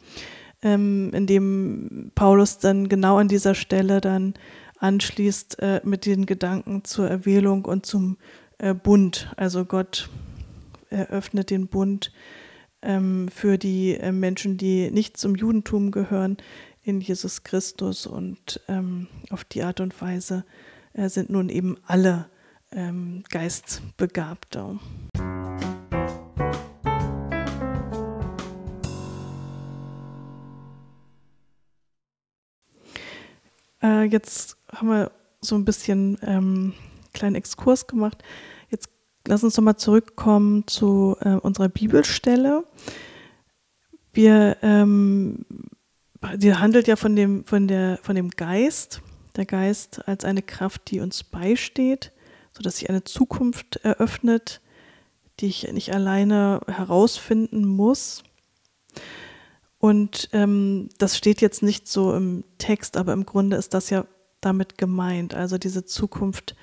ähm, 0.63 1.11
in 1.15 1.27
dem 1.27 2.11
Paulus 2.15 2.59
dann 2.59 2.89
genau 2.89 3.17
an 3.19 3.29
dieser 3.29 3.55
Stelle 3.55 4.01
dann 4.01 4.35
anschließt 4.79 5.59
äh, 5.61 5.81
mit 5.85 6.07
den 6.07 6.27
Gedanken 6.27 6.85
zur 6.85 7.09
Erwählung 7.09 7.65
und 7.65 7.87
zum 7.87 8.17
äh, 8.59 8.75
Bund. 8.75 9.33
Also 9.37 9.65
Gott 9.65 10.09
eröffnet 10.91 11.51
den 11.51 11.69
Bund 11.69 12.13
ähm, 12.83 13.29
für 13.29 13.59
die 13.59 13.95
äh, 13.95 14.13
Menschen, 14.13 14.57
die 14.57 14.91
nicht 14.91 15.17
zum 15.17 15.35
Judentum 15.35 15.91
gehören, 15.91 16.37
in 16.83 17.01
Jesus 17.01 17.43
Christus. 17.45 18.07
Und 18.07 18.61
ähm, 18.69 19.09
auf 19.31 19.45
die 19.45 19.63
Art 19.63 19.81
und 19.81 20.01
Weise 20.01 20.45
äh, 20.95 21.09
sind 21.09 21.31
nun 21.31 21.49
eben 21.49 21.77
alle 21.87 22.29
ähm, 22.73 23.23
Geistbegabte. 23.31 24.79
Äh, 33.83 34.05
jetzt 34.05 34.57
haben 34.73 34.89
wir 34.89 35.13
so 35.41 35.55
ein 35.55 35.65
bisschen 35.65 36.19
ähm, 36.23 36.75
kleinen 37.13 37.37
Exkurs 37.37 37.87
gemacht. 37.87 38.23
Lass 39.29 39.45
uns 39.45 39.59
nochmal 39.59 39.77
zurückkommen 39.77 40.67
zu 40.67 41.15
äh, 41.21 41.35
unserer 41.35 41.69
Bibelstelle. 41.69 42.65
Wir, 44.15 44.57
ähm, 44.63 45.45
die 46.37 46.55
handelt 46.55 46.89
ja 46.89 46.97
von 46.97 47.15
dem, 47.15 47.45
von, 47.45 47.69
der, 47.69 47.99
von 48.01 48.17
dem 48.17 48.31
Geist, 48.31 49.03
der 49.37 49.45
Geist 49.45 50.09
als 50.09 50.25
eine 50.25 50.41
Kraft, 50.41 50.91
die 50.91 51.01
uns 51.01 51.25
beisteht, 51.25 52.11
sodass 52.53 52.79
sich 52.79 52.89
eine 52.89 53.05
Zukunft 53.05 53.77
eröffnet, 53.83 54.63
die 55.41 55.49
ich 55.49 55.71
nicht 55.73 55.93
alleine 55.93 56.63
herausfinden 56.67 57.67
muss. 57.67 58.23
Und 59.77 60.31
ähm, 60.33 60.89
das 60.97 61.19
steht 61.19 61.43
jetzt 61.43 61.63
nicht 61.63 61.87
so 61.87 62.15
im 62.15 62.45
Text, 62.57 62.97
aber 62.97 63.13
im 63.13 63.27
Grunde 63.27 63.59
ist 63.59 63.75
das 63.75 63.91
ja 63.91 64.07
damit 64.41 64.79
gemeint. 64.79 65.35
Also 65.35 65.59
diese 65.59 65.85
Zukunft 65.85 66.57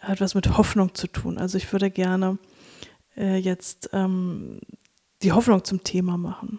hat 0.00 0.20
was 0.20 0.34
mit 0.34 0.56
Hoffnung 0.56 0.94
zu 0.94 1.06
tun. 1.06 1.38
Also 1.38 1.58
ich 1.58 1.70
würde 1.72 1.90
gerne 1.90 2.38
äh, 3.16 3.36
jetzt 3.36 3.90
ähm, 3.92 4.60
die 5.22 5.32
Hoffnung 5.32 5.64
zum 5.64 5.84
Thema 5.84 6.16
machen. 6.16 6.58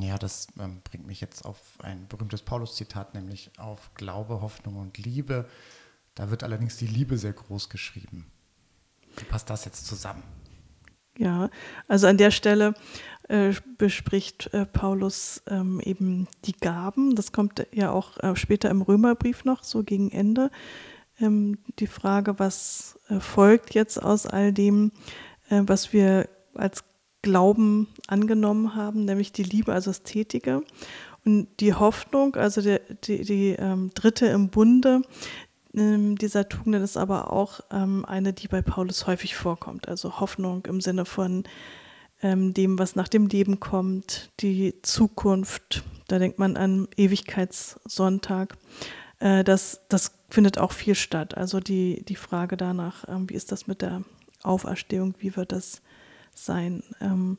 Ja, 0.00 0.18
das 0.18 0.48
ähm, 0.58 0.80
bringt 0.82 1.06
mich 1.06 1.20
jetzt 1.20 1.44
auf 1.44 1.60
ein 1.82 2.08
berühmtes 2.08 2.42
Paulus-Zitat, 2.42 3.14
nämlich 3.14 3.50
auf 3.58 3.94
Glaube, 3.94 4.40
Hoffnung 4.40 4.76
und 4.76 4.98
Liebe. 4.98 5.48
Da 6.14 6.30
wird 6.30 6.42
allerdings 6.42 6.76
die 6.76 6.88
Liebe 6.88 7.18
sehr 7.18 7.32
groß 7.32 7.68
geschrieben. 7.68 8.26
Wie 9.16 9.24
passt 9.24 9.48
das 9.48 9.64
jetzt 9.64 9.86
zusammen? 9.86 10.22
Ja, 11.16 11.50
also 11.86 12.06
an 12.06 12.16
der 12.16 12.30
Stelle 12.30 12.74
äh, 13.28 13.52
bespricht 13.78 14.52
äh, 14.54 14.66
Paulus 14.66 15.42
ähm, 15.46 15.80
eben 15.80 16.26
die 16.44 16.56
Gaben. 16.56 17.14
Das 17.14 17.30
kommt 17.30 17.66
ja 17.72 17.90
auch 17.92 18.18
äh, 18.18 18.34
später 18.34 18.70
im 18.70 18.82
Römerbrief 18.82 19.44
noch, 19.44 19.62
so 19.62 19.84
gegen 19.84 20.10
Ende. 20.10 20.50
Ähm, 21.20 21.58
die 21.78 21.86
Frage, 21.86 22.38
was 22.38 22.98
äh, 23.08 23.20
folgt 23.20 23.74
jetzt 23.74 24.02
aus 24.02 24.26
all 24.26 24.52
dem, 24.52 24.92
äh, 25.48 25.62
was 25.66 25.92
wir 25.92 26.28
als 26.54 26.84
Glauben 27.22 27.88
angenommen 28.06 28.74
haben, 28.74 29.04
nämlich 29.04 29.32
die 29.32 29.42
Liebe, 29.42 29.72
also 29.72 29.90
das 29.90 30.02
Tätige. 30.02 30.62
Und 31.24 31.48
die 31.60 31.74
Hoffnung, 31.74 32.36
also 32.36 32.62
der, 32.62 32.80
die, 33.04 33.24
die 33.24 33.50
ähm, 33.58 33.90
dritte 33.94 34.26
im 34.26 34.48
Bunde, 34.48 35.02
ähm, 35.74 36.16
dieser 36.16 36.48
Tugenden 36.48 36.82
ist 36.82 36.96
aber 36.96 37.32
auch 37.32 37.60
ähm, 37.70 38.04
eine, 38.06 38.32
die 38.32 38.48
bei 38.48 38.62
Paulus 38.62 39.06
häufig 39.06 39.36
vorkommt. 39.36 39.88
Also 39.88 40.18
Hoffnung 40.20 40.64
im 40.66 40.80
Sinne 40.80 41.04
von 41.04 41.44
ähm, 42.22 42.54
dem, 42.54 42.78
was 42.78 42.96
nach 42.96 43.08
dem 43.08 43.26
Leben 43.26 43.60
kommt, 43.60 44.30
die 44.40 44.74
Zukunft. 44.82 45.84
Da 46.08 46.18
denkt 46.18 46.38
man 46.38 46.56
an 46.56 46.88
Ewigkeitssonntag. 46.96 48.56
Äh, 49.20 49.44
das, 49.44 49.80
das 49.88 50.12
findet 50.28 50.58
auch 50.58 50.72
viel 50.72 50.94
statt. 50.94 51.36
Also 51.36 51.60
die, 51.60 52.04
die 52.04 52.16
Frage 52.16 52.56
danach, 52.56 53.08
ähm, 53.08 53.30
wie 53.30 53.34
ist 53.34 53.52
das 53.52 53.66
mit 53.66 53.82
der 53.82 54.02
Auferstehung, 54.42 55.14
wie 55.18 55.36
wird 55.36 55.52
das 55.52 55.82
sein? 56.34 56.82
Ähm, 57.00 57.38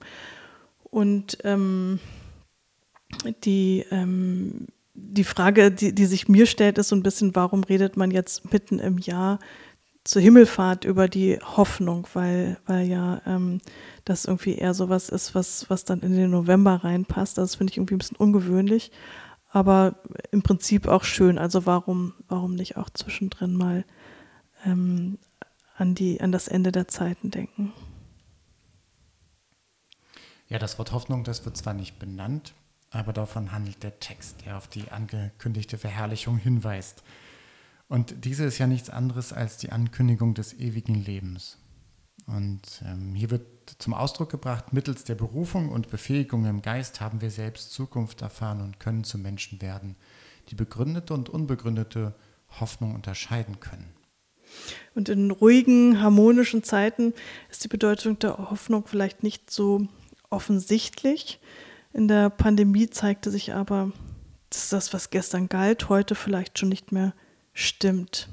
und 0.84 1.38
ähm, 1.44 2.00
die 3.44 3.86
die 4.94 5.24
Frage, 5.24 5.72
die, 5.72 5.94
die 5.94 6.06
sich 6.06 6.28
mir 6.28 6.46
stellt, 6.46 6.78
ist 6.78 6.90
so 6.90 6.96
ein 6.96 7.04
bisschen, 7.04 7.36
warum 7.36 7.64
redet 7.64 7.98
man 7.98 8.12
jetzt 8.12 8.52
mitten 8.52 8.80
im 8.80 8.98
Jahr 8.98 9.40
zur 10.04 10.22
Himmelfahrt 10.22 10.84
über 10.84 11.08
die 11.08 11.40
Hoffnung, 11.40 12.08
weil, 12.14 12.58
weil 12.66 12.88
ja 12.88 13.22
ähm, 13.26 13.62
das 14.04 14.26
irgendwie 14.26 14.56
eher 14.56 14.74
sowas 14.74 15.10
ist, 15.10 15.36
was, 15.36 15.70
was 15.70 15.86
dann 15.86 16.02
in 16.02 16.16
den 16.16 16.32
November 16.32 16.84
reinpasst. 16.84 17.38
Das 17.38 17.56
finde 17.56 17.72
ich 17.72 17.78
irgendwie 17.78 17.96
ein 17.96 18.00
bisschen 18.00 18.18
ungewöhnlich, 18.18 18.92
aber 19.52 19.98
im 20.32 20.42
Prinzip 20.42 20.88
auch 20.88 21.04
schön. 21.04 21.38
Also 21.38 21.66
warum, 21.66 22.14
warum 22.28 22.56
nicht 22.56 22.78
auch 22.78 22.90
zwischendrin 22.90 23.54
mal 23.54 23.86
ähm, 24.66 25.18
an, 25.76 25.94
die, 25.94 26.22
an 26.22 26.32
das 26.32 26.48
Ende 26.48 26.72
der 26.72 26.88
Zeiten 26.88 27.32
denken? 27.32 27.74
Ja, 30.48 30.60
das 30.60 30.78
Wort 30.78 30.92
Hoffnung, 30.92 31.24
das 31.24 31.46
wird 31.46 31.56
zwar 31.56 31.74
nicht 31.74 32.00
benannt, 32.00 32.54
aber 32.90 33.14
davon 33.14 33.52
handelt 33.52 33.84
der 33.84 34.00
Text, 34.00 34.46
der 34.46 34.58
auf 34.58 34.68
die 34.68 34.92
angekündigte 34.92 35.78
Verherrlichung 35.78 36.38
hinweist. 36.38 37.04
Und 37.88 38.26
diese 38.26 38.46
ist 38.46 38.58
ja 38.58 38.68
nichts 38.68 38.90
anderes 38.90 39.34
als 39.34 39.58
die 39.58 39.72
Ankündigung 39.72 40.34
des 40.34 40.54
ewigen 40.54 40.96
Lebens. 40.96 41.58
Und 42.28 42.82
ähm, 42.86 43.14
hier 43.16 43.32
wird 43.32 43.46
zum 43.78 43.94
Ausdruck 43.94 44.30
gebracht, 44.30 44.74
mittels 44.74 45.04
der 45.04 45.16
Berufung 45.16 45.70
und 45.70 45.90
Befähigung 45.90 46.46
im 46.46 46.62
Geist 46.62 47.02
haben 47.02 47.22
wir 47.22 47.32
selbst 47.32 47.72
Zukunft 47.72 48.22
erfahren 48.22 48.62
und 48.62 48.80
können 48.80 49.04
zu 49.04 49.18
Menschen 49.18 49.62
werden, 49.62 49.96
die 50.50 50.56
begründete 50.56 51.14
und 51.14 51.30
unbegründete 51.30 52.14
Hoffnung 52.60 52.96
unterscheiden 52.96 53.60
können. 53.60 53.94
Und 54.96 55.10
in 55.10 55.32
ruhigen, 55.32 56.02
harmonischen 56.02 56.64
Zeiten 56.64 57.14
ist 57.50 57.64
die 57.64 57.70
Bedeutung 57.70 58.20
der 58.20 58.38
Hoffnung 58.50 58.86
vielleicht 58.86 59.24
nicht 59.24 59.50
so 59.50 59.88
offensichtlich. 60.30 61.40
In 61.94 62.08
der 62.08 62.30
Pandemie 62.30 62.90
zeigte 62.90 63.32
sich 63.32 63.54
aber, 63.54 63.92
dass 64.50 64.70
das, 64.70 64.94
was 64.94 65.10
gestern 65.10 65.48
galt, 65.48 65.90
heute 65.90 66.16
vielleicht 66.16 66.60
schon 66.60 66.70
nicht 66.70 66.92
mehr 66.92 67.14
stimmt. 67.54 68.30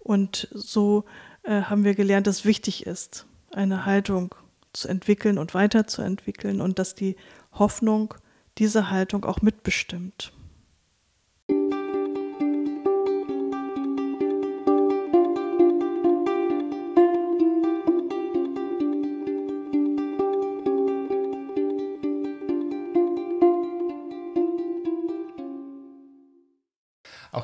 Und 0.00 0.48
so 0.52 1.04
äh, 1.42 1.62
haben 1.62 1.84
wir 1.84 1.94
gelernt, 1.94 2.26
dass 2.26 2.44
wichtig 2.44 2.86
ist, 2.86 3.26
eine 3.52 3.84
Haltung 3.86 4.34
zu 4.72 4.88
entwickeln 4.88 5.38
und 5.38 5.54
weiterzuentwickeln 5.54 6.60
und 6.60 6.78
dass 6.78 6.94
die 6.94 7.16
Hoffnung 7.52 8.14
diese 8.58 8.90
Haltung 8.90 9.24
auch 9.24 9.42
mitbestimmt. 9.42 10.32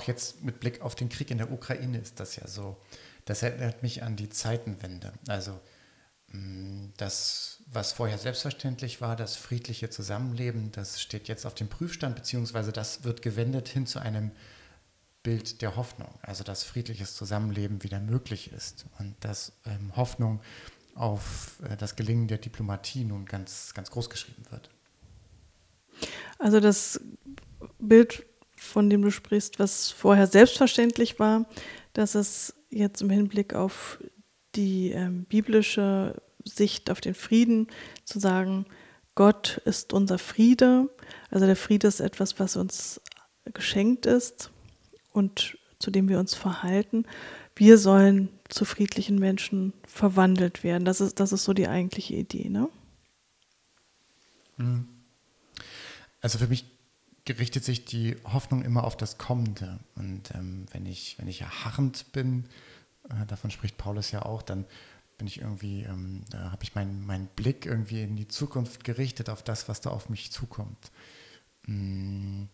Jetzt 0.06 0.42
mit 0.42 0.60
Blick 0.60 0.80
auf 0.82 0.94
den 0.94 1.08
Krieg 1.08 1.30
in 1.30 1.38
der 1.38 1.52
Ukraine 1.52 1.98
ist 1.98 2.20
das 2.20 2.36
ja 2.36 2.46
so. 2.46 2.76
Das 3.24 3.42
erinnert 3.42 3.82
mich 3.82 4.02
an 4.02 4.16
die 4.16 4.28
Zeitenwende. 4.28 5.12
Also 5.28 5.58
mm, 6.28 6.88
das, 6.96 7.62
was 7.66 7.92
vorher 7.92 8.18
selbstverständlich 8.18 9.00
war, 9.00 9.16
das 9.16 9.36
friedliche 9.36 9.90
Zusammenleben, 9.90 10.72
das 10.72 11.00
steht 11.00 11.28
jetzt 11.28 11.46
auf 11.46 11.54
dem 11.54 11.68
Prüfstand, 11.68 12.14
beziehungsweise 12.14 12.72
das 12.72 13.04
wird 13.04 13.22
gewendet 13.22 13.68
hin 13.68 13.86
zu 13.86 13.98
einem 13.98 14.30
Bild 15.22 15.60
der 15.60 15.74
Hoffnung. 15.74 16.14
Also 16.22 16.44
dass 16.44 16.62
friedliches 16.62 17.16
Zusammenleben 17.16 17.82
wieder 17.82 17.98
möglich 17.98 18.52
ist 18.52 18.86
und 18.98 19.16
dass 19.20 19.52
ähm, 19.64 19.96
Hoffnung 19.96 20.40
auf 20.94 21.60
äh, 21.68 21.76
das 21.76 21.96
Gelingen 21.96 22.28
der 22.28 22.38
Diplomatie 22.38 23.04
nun 23.04 23.26
ganz, 23.26 23.74
ganz 23.74 23.90
groß 23.90 24.08
geschrieben 24.08 24.44
wird. 24.50 24.70
Also 26.38 26.60
das 26.60 27.00
Bild 27.78 28.24
von 28.56 28.90
dem 28.90 29.02
du 29.02 29.10
sprichst, 29.10 29.58
was 29.58 29.90
vorher 29.90 30.26
selbstverständlich 30.26 31.18
war, 31.18 31.46
dass 31.92 32.14
es 32.14 32.54
jetzt 32.70 33.02
im 33.02 33.10
Hinblick 33.10 33.54
auf 33.54 33.98
die 34.54 34.90
ähm, 34.90 35.24
biblische 35.24 36.20
Sicht 36.44 36.90
auf 36.90 37.00
den 37.00 37.14
Frieden 37.14 37.68
zu 38.04 38.18
sagen, 38.18 38.66
Gott 39.14 39.60
ist 39.64 39.92
unser 39.92 40.18
Friede. 40.18 40.88
Also 41.30 41.46
der 41.46 41.56
Friede 41.56 41.88
ist 41.88 42.00
etwas, 42.00 42.38
was 42.38 42.56
uns 42.56 43.00
geschenkt 43.52 44.06
ist 44.06 44.50
und 45.12 45.58
zu 45.78 45.90
dem 45.90 46.08
wir 46.08 46.18
uns 46.18 46.34
verhalten. 46.34 47.06
Wir 47.54 47.78
sollen 47.78 48.28
zu 48.48 48.64
friedlichen 48.64 49.18
Menschen 49.18 49.72
verwandelt 49.86 50.62
werden. 50.62 50.84
Das 50.84 51.00
ist, 51.00 51.20
das 51.20 51.32
ist 51.32 51.44
so 51.44 51.54
die 51.54 51.68
eigentliche 51.68 52.14
Idee. 52.14 52.48
Ne? 52.48 52.68
Mhm. 54.58 54.86
Also 56.20 56.38
für 56.38 56.48
mich 56.48 56.64
richtet 57.28 57.64
sich 57.64 57.84
die 57.84 58.16
Hoffnung 58.24 58.62
immer 58.62 58.84
auf 58.84 58.96
das 58.96 59.18
Kommende. 59.18 59.78
Und 59.94 60.34
ähm, 60.34 60.66
wenn 60.72 60.86
ich, 60.86 61.18
wenn 61.18 61.28
ich 61.28 61.42
harrend 61.42 62.12
bin, 62.12 62.46
äh, 63.10 63.26
davon 63.26 63.50
spricht 63.50 63.76
Paulus 63.76 64.10
ja 64.10 64.22
auch, 64.22 64.42
dann 64.42 64.64
bin 65.18 65.26
ich 65.26 65.40
irgendwie, 65.40 65.82
ähm, 65.82 66.24
da 66.30 66.50
habe 66.50 66.62
ich 66.62 66.74
meinen 66.74 67.06
mein 67.06 67.26
Blick 67.28 67.66
irgendwie 67.66 68.02
in 68.02 68.16
die 68.16 68.28
Zukunft 68.28 68.84
gerichtet, 68.84 69.30
auf 69.30 69.42
das, 69.42 69.68
was 69.68 69.80
da 69.80 69.90
auf 69.90 70.08
mich 70.08 70.30
zukommt. 70.30 70.90
Mm. 71.66 72.44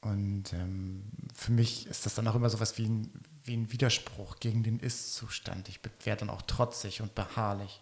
Und 0.00 0.52
ähm, 0.52 1.10
für 1.34 1.50
mich 1.50 1.86
ist 1.86 2.06
das 2.06 2.14
dann 2.14 2.28
auch 2.28 2.36
immer 2.36 2.50
so 2.50 2.60
was 2.60 2.78
wie 2.78 2.86
ein, 2.86 3.10
wie 3.42 3.56
ein 3.56 3.72
Widerspruch 3.72 4.38
gegen 4.38 4.62
den 4.62 4.78
Ist-Zustand. 4.78 5.68
Ich 5.68 5.80
werde 6.04 6.20
dann 6.20 6.30
auch 6.30 6.42
trotzig 6.42 7.00
und 7.02 7.16
beharrlich 7.16 7.80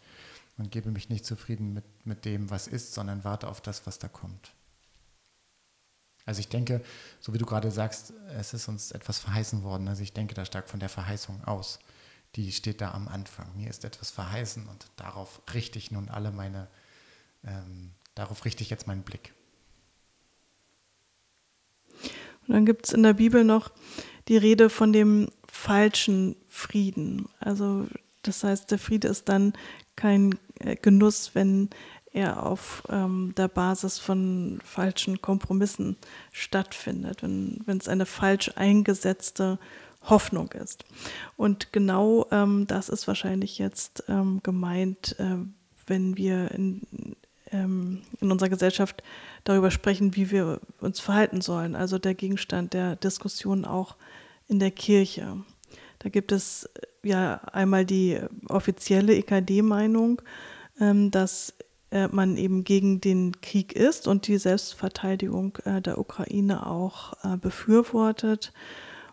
und 0.56 0.70
gebe 0.70 0.90
mich 0.90 1.10
nicht 1.10 1.26
zufrieden 1.26 1.74
mit, 1.74 1.84
mit 2.06 2.24
dem, 2.24 2.48
was 2.48 2.68
ist, 2.68 2.94
sondern 2.94 3.24
warte 3.24 3.48
auf 3.48 3.60
das, 3.60 3.86
was 3.86 3.98
da 3.98 4.08
kommt. 4.08 4.55
Also 6.26 6.40
ich 6.40 6.48
denke, 6.48 6.82
so 7.20 7.32
wie 7.32 7.38
du 7.38 7.46
gerade 7.46 7.70
sagst, 7.70 8.12
es 8.36 8.52
ist 8.52 8.68
uns 8.68 8.90
etwas 8.90 9.18
verheißen 9.20 9.62
worden. 9.62 9.86
Also 9.88 10.02
ich 10.02 10.12
denke 10.12 10.34
da 10.34 10.44
stark 10.44 10.68
von 10.68 10.80
der 10.80 10.88
Verheißung 10.88 11.44
aus. 11.44 11.78
Die 12.34 12.52
steht 12.52 12.80
da 12.80 12.90
am 12.90 13.08
Anfang. 13.08 13.46
Mir 13.56 13.70
ist 13.70 13.84
etwas 13.84 14.10
verheißen 14.10 14.66
und 14.66 14.88
darauf 14.96 15.40
richte 15.54 15.78
ich 15.78 15.92
nun 15.92 16.08
alle 16.08 16.32
meine, 16.32 16.66
ähm, 17.44 17.92
darauf 18.16 18.44
richte 18.44 18.62
ich 18.62 18.70
jetzt 18.70 18.88
meinen 18.88 19.02
Blick. 19.02 19.32
Und 22.46 22.54
dann 22.54 22.66
gibt 22.66 22.86
es 22.86 22.92
in 22.92 23.04
der 23.04 23.14
Bibel 23.14 23.44
noch 23.44 23.70
die 24.28 24.36
Rede 24.36 24.68
von 24.68 24.92
dem 24.92 25.30
falschen 25.46 26.36
Frieden. 26.48 27.28
Also 27.38 27.86
das 28.22 28.42
heißt, 28.42 28.70
der 28.70 28.78
Friede 28.78 29.08
ist 29.08 29.28
dann 29.28 29.52
kein 29.94 30.38
äh, 30.58 30.76
Genuss, 30.76 31.34
wenn 31.34 31.70
eher 32.16 32.44
auf 32.44 32.82
ähm, 32.88 33.34
der 33.36 33.48
Basis 33.48 33.98
von 33.98 34.58
falschen 34.64 35.20
Kompromissen 35.20 35.96
stattfindet, 36.32 37.22
wenn 37.22 37.78
es 37.78 37.88
eine 37.88 38.06
falsch 38.06 38.50
eingesetzte 38.56 39.58
Hoffnung 40.02 40.52
ist. 40.52 40.84
Und 41.36 41.72
genau 41.72 42.26
ähm, 42.30 42.66
das 42.66 42.88
ist 42.88 43.06
wahrscheinlich 43.06 43.58
jetzt 43.58 44.04
ähm, 44.08 44.40
gemeint, 44.42 45.16
äh, 45.18 45.36
wenn 45.86 46.16
wir 46.16 46.50
in, 46.52 46.82
ähm, 47.50 48.02
in 48.20 48.30
unserer 48.32 48.48
Gesellschaft 48.48 49.02
darüber 49.44 49.70
sprechen, 49.70 50.16
wie 50.16 50.30
wir 50.30 50.60
uns 50.80 51.00
verhalten 51.00 51.40
sollen. 51.40 51.76
Also 51.76 51.98
der 51.98 52.14
Gegenstand 52.14 52.72
der 52.72 52.96
Diskussion 52.96 53.64
auch 53.64 53.96
in 54.48 54.58
der 54.58 54.70
Kirche. 54.70 55.38
Da 55.98 56.08
gibt 56.08 56.32
es 56.32 56.64
äh, 56.64 57.08
ja 57.08 57.40
einmal 57.52 57.84
die 57.84 58.18
offizielle 58.48 59.14
EKD-Meinung, 59.14 60.22
ähm, 60.80 61.10
dass 61.10 61.54
äh, 61.90 62.08
man 62.08 62.36
eben 62.36 62.64
gegen 62.64 63.00
den 63.00 63.40
Krieg 63.40 63.72
ist 63.72 64.08
und 64.08 64.26
die 64.26 64.38
Selbstverteidigung 64.38 65.58
äh, 65.64 65.80
der 65.80 65.98
Ukraine 65.98 66.66
auch 66.66 67.12
äh, 67.24 67.36
befürwortet. 67.36 68.52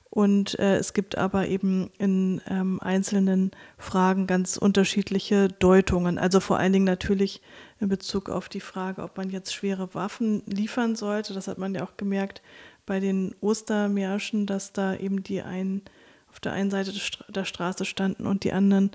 Und 0.09 0.59
äh, 0.59 0.77
es 0.77 0.93
gibt 0.93 1.17
aber 1.17 1.47
eben 1.47 1.89
in 1.97 2.39
ähm, 2.47 2.79
einzelnen 2.79 3.49
Fragen 3.79 4.27
ganz 4.27 4.57
unterschiedliche 4.57 5.47
Deutungen. 5.47 6.19
Also 6.19 6.39
vor 6.39 6.59
allen 6.59 6.71
Dingen 6.71 6.85
natürlich 6.85 7.41
in 7.79 7.87
Bezug 7.87 8.29
auf 8.29 8.47
die 8.47 8.59
Frage, 8.59 9.01
ob 9.01 9.17
man 9.17 9.31
jetzt 9.31 9.55
schwere 9.55 9.95
Waffen 9.95 10.43
liefern 10.45 10.95
sollte. 10.95 11.33
Das 11.33 11.47
hat 11.47 11.57
man 11.57 11.73
ja 11.73 11.83
auch 11.83 11.97
gemerkt 11.97 12.43
bei 12.85 12.99
den 12.99 13.33
Ostermärschen, 13.41 14.45
dass 14.45 14.71
da 14.71 14.95
eben 14.95 15.23
die 15.23 15.41
einen 15.41 15.81
auf 16.29 16.39
der 16.39 16.53
einen 16.53 16.69
Seite 16.69 16.93
der 17.29 17.45
Straße 17.45 17.85
standen 17.85 18.27
und 18.27 18.43
die 18.43 18.53
anderen 18.53 18.91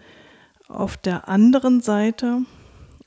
auf 0.68 0.96
der 0.96 1.28
anderen 1.28 1.80
Seite. 1.80 2.42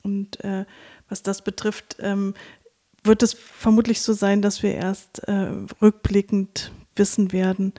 Und 0.02 0.42
äh, 0.44 0.64
was 1.08 1.22
das 1.22 1.42
betrifft, 1.42 1.96
ähm, 2.00 2.34
wird 3.04 3.22
es 3.22 3.32
vermutlich 3.32 4.00
so 4.00 4.12
sein, 4.12 4.42
dass 4.42 4.62
wir 4.62 4.74
erst 4.74 5.20
äh, 5.28 5.50
rückblickend 5.80 6.72
wissen 6.96 7.32
werden, 7.32 7.72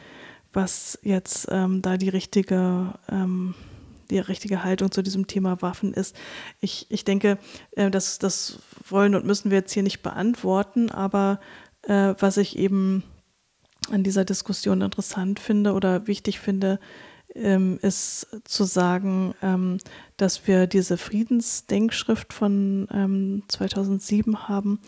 was 0.51 0.99
jetzt 1.01 1.47
ähm, 1.49 1.81
da 1.81 1.97
die 1.97 2.09
richtige, 2.09 2.93
ähm, 3.09 3.55
die 4.09 4.19
richtige 4.19 4.63
Haltung 4.63 4.91
zu 4.91 5.01
diesem 5.01 5.27
Thema 5.27 5.61
Waffen 5.61 5.93
ist. 5.93 6.15
Ich, 6.59 6.87
ich 6.89 7.05
denke, 7.05 7.37
äh, 7.71 7.89
das, 7.89 8.19
das 8.19 8.59
wollen 8.87 9.15
und 9.15 9.25
müssen 9.25 9.49
wir 9.49 9.59
jetzt 9.59 9.71
hier 9.71 9.83
nicht 9.83 10.01
beantworten, 10.01 10.91
aber 10.91 11.39
äh, 11.83 12.13
was 12.19 12.37
ich 12.37 12.57
eben 12.57 13.03
an 13.91 14.03
dieser 14.03 14.25
Diskussion 14.25 14.81
interessant 14.81 15.39
finde 15.39 15.73
oder 15.73 16.07
wichtig 16.07 16.39
finde, 16.39 16.79
ähm, 17.35 17.79
ist 17.81 18.27
zu 18.43 18.63
sagen, 18.63 19.33
ähm, 19.41 19.77
dass 20.23 20.47
wir 20.47 20.67
diese 20.67 20.97
Friedensdenkschrift 20.97 22.31
von 22.31 22.87
ähm, 22.93 23.43
2007 23.49 24.47
haben 24.47 24.79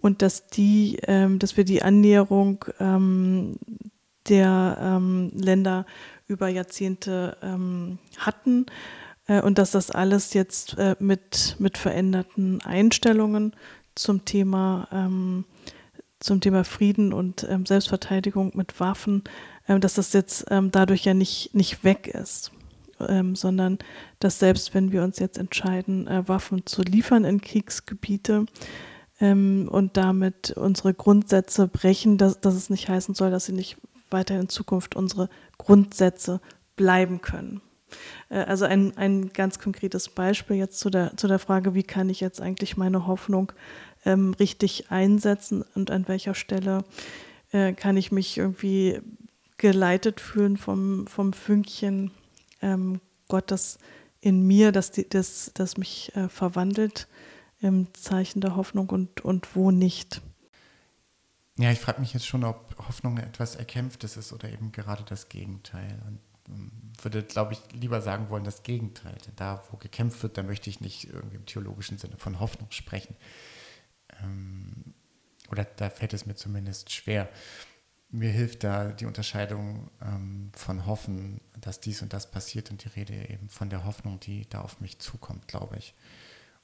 und 0.00 0.20
dass 0.20 0.48
die, 0.48 0.98
ähm, 1.06 1.38
dass 1.38 1.56
wir 1.56 1.64
die 1.64 1.82
Annäherung 1.82 2.64
ähm, 2.80 3.54
der 4.28 4.76
ähm, 4.80 5.30
Länder 5.32 5.86
über 6.26 6.48
Jahrzehnte 6.48 7.36
ähm, 7.40 7.98
hatten 8.18 8.66
äh, 9.28 9.40
und 9.42 9.58
dass 9.58 9.70
das 9.70 9.92
alles 9.92 10.34
jetzt 10.34 10.76
äh, 10.76 10.96
mit, 10.98 11.54
mit 11.60 11.78
veränderten 11.78 12.60
Einstellungen 12.62 13.54
zum 13.94 14.24
Thema, 14.24 14.88
ähm, 14.90 15.44
zum 16.18 16.40
Thema 16.40 16.64
Frieden 16.64 17.12
und 17.12 17.46
Selbstverteidigung 17.64 18.50
mit 18.56 18.80
Waffen, 18.80 19.22
dass 19.68 19.94
das 19.94 20.12
jetzt 20.14 20.46
dadurch 20.48 21.04
ja 21.04 21.12
nicht, 21.12 21.54
nicht 21.54 21.84
weg 21.84 22.08
ist. 22.08 22.50
Ähm, 23.00 23.34
sondern 23.36 23.78
dass 24.20 24.38
selbst 24.38 24.74
wenn 24.74 24.92
wir 24.92 25.02
uns 25.02 25.18
jetzt 25.18 25.38
entscheiden, 25.38 26.06
äh, 26.06 26.26
Waffen 26.28 26.66
zu 26.66 26.82
liefern 26.82 27.24
in 27.24 27.40
Kriegsgebiete, 27.40 28.46
ähm, 29.20 29.68
und 29.70 29.96
damit 29.96 30.50
unsere 30.52 30.94
Grundsätze 30.94 31.68
brechen, 31.68 32.18
dass, 32.18 32.40
dass 32.40 32.54
es 32.54 32.70
nicht 32.70 32.88
heißen 32.88 33.14
soll, 33.14 33.30
dass 33.30 33.46
sie 33.46 33.52
nicht 33.52 33.76
weiter 34.10 34.38
in 34.38 34.48
Zukunft 34.48 34.96
unsere 34.96 35.28
Grundsätze 35.58 36.40
bleiben 36.76 37.20
können. 37.20 37.60
Äh, 38.28 38.38
also 38.38 38.64
ein, 38.64 38.96
ein 38.96 39.32
ganz 39.32 39.58
konkretes 39.58 40.08
Beispiel 40.08 40.56
jetzt 40.56 40.78
zu 40.78 40.90
der, 40.90 41.16
zu 41.16 41.28
der 41.28 41.38
Frage, 41.38 41.74
wie 41.74 41.82
kann 41.82 42.10
ich 42.10 42.20
jetzt 42.20 42.40
eigentlich 42.40 42.76
meine 42.76 43.06
Hoffnung 43.06 43.52
ähm, 44.04 44.34
richtig 44.34 44.90
einsetzen 44.90 45.64
und 45.74 45.90
an 45.90 46.08
welcher 46.08 46.34
Stelle 46.34 46.84
äh, 47.52 47.72
kann 47.72 47.96
ich 47.96 48.12
mich 48.12 48.36
irgendwie 48.36 49.00
geleitet 49.56 50.20
fühlen 50.20 50.56
vom, 50.56 51.06
vom 51.06 51.32
Fünkchen 51.32 52.10
ähm, 52.64 53.00
Gottes 53.28 53.78
in 54.20 54.46
mir, 54.46 54.72
das, 54.72 54.92
das, 55.10 55.50
das 55.54 55.76
mich 55.76 56.14
äh, 56.16 56.28
verwandelt 56.28 57.08
im 57.60 57.92
Zeichen 57.94 58.40
der 58.40 58.56
Hoffnung 58.56 58.88
und, 58.90 59.20
und 59.20 59.54
wo 59.54 59.70
nicht. 59.70 60.22
Ja, 61.58 61.70
ich 61.70 61.78
frage 61.78 62.00
mich 62.00 62.14
jetzt 62.14 62.26
schon, 62.26 62.42
ob 62.42 62.76
Hoffnung 62.88 63.18
etwas 63.18 63.54
Erkämpftes 63.54 64.16
ist 64.16 64.32
oder 64.32 64.50
eben 64.50 64.72
gerade 64.72 65.04
das 65.04 65.28
Gegenteil. 65.28 66.02
Und 66.06 66.18
ähm, 66.48 66.72
würde, 67.00 67.22
glaube 67.22 67.52
ich, 67.52 67.60
lieber 67.72 68.00
sagen 68.00 68.28
wollen, 68.30 68.44
das 68.44 68.62
Gegenteil. 68.62 69.16
Denn 69.26 69.34
da, 69.36 69.62
wo 69.70 69.76
gekämpft 69.76 70.22
wird, 70.22 70.36
da 70.36 70.42
möchte 70.42 70.68
ich 70.70 70.80
nicht 70.80 71.04
irgendwie 71.04 71.36
im 71.36 71.46
theologischen 71.46 71.98
Sinne 71.98 72.16
von 72.16 72.40
Hoffnung 72.40 72.70
sprechen. 72.70 73.14
Ähm, 74.22 74.94
oder 75.50 75.64
da 75.64 75.90
fällt 75.90 76.14
es 76.14 76.26
mir 76.26 76.34
zumindest 76.34 76.90
schwer. 76.90 77.28
Mir 78.14 78.30
hilft 78.30 78.62
da 78.62 78.92
die 78.92 79.06
Unterscheidung 79.06 79.90
ähm, 80.00 80.52
von 80.54 80.86
Hoffen, 80.86 81.40
dass 81.60 81.80
dies 81.80 82.00
und 82.00 82.12
das 82.12 82.30
passiert 82.30 82.70
und 82.70 82.84
die 82.84 82.88
Rede 82.88 83.12
eben 83.28 83.48
von 83.48 83.70
der 83.70 83.84
Hoffnung, 83.84 84.20
die 84.20 84.48
da 84.48 84.60
auf 84.60 84.80
mich 84.80 85.00
zukommt, 85.00 85.48
glaube 85.48 85.76
ich. 85.78 85.94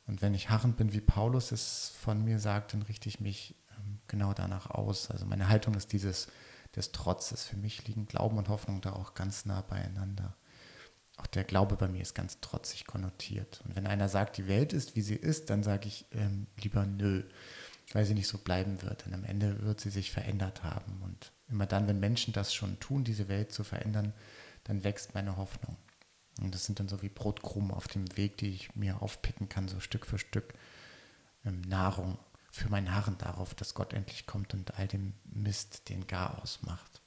Und 0.06 0.22
wenn 0.22 0.32
ich 0.32 0.48
harrend 0.48 0.76
bin, 0.76 0.92
wie 0.92 1.00
Paulus 1.00 1.50
es 1.50 1.92
von 2.00 2.22
mir 2.24 2.38
sagt, 2.38 2.72
dann 2.72 2.82
richte 2.82 3.08
ich 3.08 3.18
mich 3.18 3.56
ähm, 3.76 3.98
genau 4.06 4.32
danach 4.32 4.70
aus. 4.70 5.10
Also 5.10 5.26
meine 5.26 5.48
Haltung 5.48 5.74
ist 5.74 5.92
dieses 5.92 6.28
des 6.76 6.92
Trotzes. 6.92 7.42
Für 7.42 7.56
mich 7.56 7.84
liegen 7.88 8.06
Glauben 8.06 8.38
und 8.38 8.48
Hoffnung 8.48 8.80
da 8.80 8.92
auch 8.92 9.14
ganz 9.14 9.44
nah 9.44 9.62
beieinander. 9.62 10.36
Auch 11.16 11.26
der 11.26 11.42
Glaube 11.42 11.74
bei 11.74 11.88
mir 11.88 12.00
ist 12.00 12.14
ganz 12.14 12.38
trotzig 12.40 12.86
konnotiert. 12.86 13.60
Und 13.64 13.74
wenn 13.74 13.88
einer 13.88 14.08
sagt, 14.08 14.36
die 14.36 14.46
Welt 14.46 14.72
ist, 14.72 14.94
wie 14.94 15.02
sie 15.02 15.16
ist, 15.16 15.50
dann 15.50 15.64
sage 15.64 15.88
ich 15.88 16.06
ähm, 16.12 16.46
lieber 16.62 16.86
nö, 16.86 17.24
weil 17.92 18.04
sie 18.04 18.14
nicht 18.14 18.28
so 18.28 18.38
bleiben 18.38 18.82
wird. 18.82 19.06
Denn 19.06 19.14
am 19.14 19.24
Ende 19.24 19.62
wird 19.62 19.80
sie 19.80 19.90
sich 19.90 20.10
verändert 20.10 20.62
haben. 20.62 21.02
Und 21.02 21.32
immer 21.48 21.66
dann, 21.66 21.88
wenn 21.88 22.00
Menschen 22.00 22.32
das 22.32 22.54
schon 22.54 22.78
tun, 22.80 23.04
diese 23.04 23.28
Welt 23.28 23.52
zu 23.52 23.64
verändern, 23.64 24.12
dann 24.64 24.84
wächst 24.84 25.14
meine 25.14 25.36
Hoffnung. 25.36 25.76
Und 26.40 26.54
das 26.54 26.64
sind 26.64 26.80
dann 26.80 26.88
so 26.88 27.02
wie 27.02 27.08
Brotkrumen 27.08 27.70
auf 27.70 27.88
dem 27.88 28.16
Weg, 28.16 28.36
die 28.38 28.50
ich 28.50 28.74
mir 28.74 29.02
aufpicken 29.02 29.48
kann, 29.48 29.68
so 29.68 29.80
Stück 29.80 30.06
für 30.06 30.18
Stück. 30.18 30.54
Ähm, 31.44 31.60
Nahrung 31.62 32.18
für 32.50 32.68
mein 32.68 32.94
Harren 32.94 33.18
darauf, 33.18 33.54
dass 33.54 33.74
Gott 33.74 33.92
endlich 33.92 34.26
kommt 34.26 34.54
und 34.54 34.78
all 34.78 34.88
dem 34.88 35.14
Mist 35.24 35.88
den 35.88 36.06
Garaus 36.06 36.60
macht. 36.62 37.00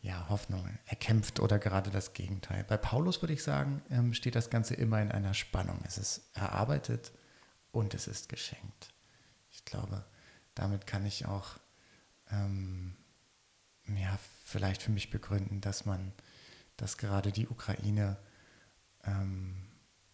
Ja, 0.00 0.28
Hoffnung, 0.28 0.78
erkämpft 0.86 1.40
oder 1.40 1.58
gerade 1.58 1.90
das 1.90 2.12
Gegenteil. 2.12 2.64
Bei 2.64 2.76
Paulus 2.76 3.20
würde 3.20 3.34
ich 3.34 3.42
sagen, 3.42 3.82
ähm, 3.90 4.14
steht 4.14 4.36
das 4.36 4.48
Ganze 4.48 4.74
immer 4.74 5.02
in 5.02 5.10
einer 5.10 5.34
Spannung. 5.34 5.80
Es 5.84 5.98
ist 5.98 6.30
erarbeitet 6.34 7.12
und 7.72 7.94
es 7.94 8.06
ist 8.06 8.28
geschenkt. 8.28 8.92
Ich 9.50 9.64
glaube, 9.64 10.04
damit 10.54 10.86
kann 10.86 11.06
ich 11.06 11.26
auch 11.26 11.58
ähm, 12.30 12.96
ja, 13.86 14.18
vielleicht 14.44 14.82
für 14.82 14.90
mich 14.90 15.10
begründen, 15.10 15.60
dass 15.60 15.84
man 15.84 16.12
dass 16.78 16.96
gerade 16.96 17.32
die 17.32 17.48
Ukraine 17.48 18.16
ähm, 19.04 19.66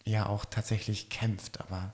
ja 0.03 0.25
auch 0.25 0.45
tatsächlich 0.45 1.09
kämpft, 1.09 1.61
aber 1.61 1.93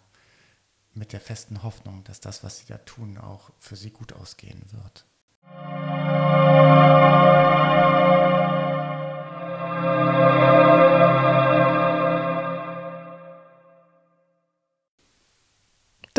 mit 0.93 1.13
der 1.13 1.21
festen 1.21 1.61
Hoffnung, 1.61 2.03
dass 2.05 2.19
das, 2.19 2.43
was 2.43 2.59
sie 2.59 2.65
da 2.67 2.77
tun, 2.79 3.17
auch 3.17 3.51
für 3.59 3.75
sie 3.75 3.91
gut 3.91 4.13
ausgehen 4.13 4.63
wird. 4.71 5.05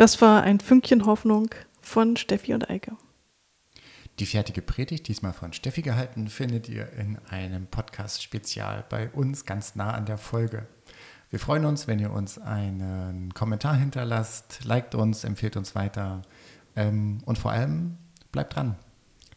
Das 0.03 0.19
war 0.19 0.43
ein 0.43 0.59
Fünkchen 0.59 1.05
Hoffnung 1.05 1.47
von 1.79 2.17
Steffi 2.17 2.53
und 2.53 2.69
Eike. 2.69 2.97
Die 4.19 4.25
fertige 4.25 4.61
Predigt, 4.61 5.07
diesmal 5.07 5.31
von 5.31 5.53
Steffi 5.53 5.81
gehalten, 5.81 6.27
findet 6.27 6.67
ihr 6.67 6.91
in 6.91 7.19
einem 7.29 7.67
Podcast-Spezial 7.67 8.83
bei 8.89 9.09
uns 9.11 9.45
ganz 9.45 9.75
nah 9.75 9.93
an 9.93 10.05
der 10.05 10.17
Folge. 10.17 10.67
Wir 11.29 11.39
freuen 11.39 11.63
uns, 11.63 11.87
wenn 11.87 11.99
ihr 11.99 12.11
uns 12.11 12.37
einen 12.37 13.33
Kommentar 13.33 13.77
hinterlasst, 13.77 14.65
liked 14.65 14.93
uns, 14.93 15.23
empfehlt 15.23 15.55
uns 15.55 15.73
weiter 15.73 16.23
ähm, 16.75 17.19
und 17.23 17.37
vor 17.37 17.51
allem 17.51 17.97
bleibt 18.33 18.57
dran. 18.57 18.75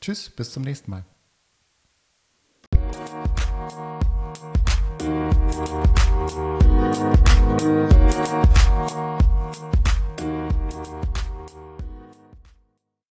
Tschüss, 0.01 0.31
bis 0.31 0.51
zum 0.51 0.65
nächsten 0.65 0.91
Mal. 0.91 1.05
Musik 7.57 8.66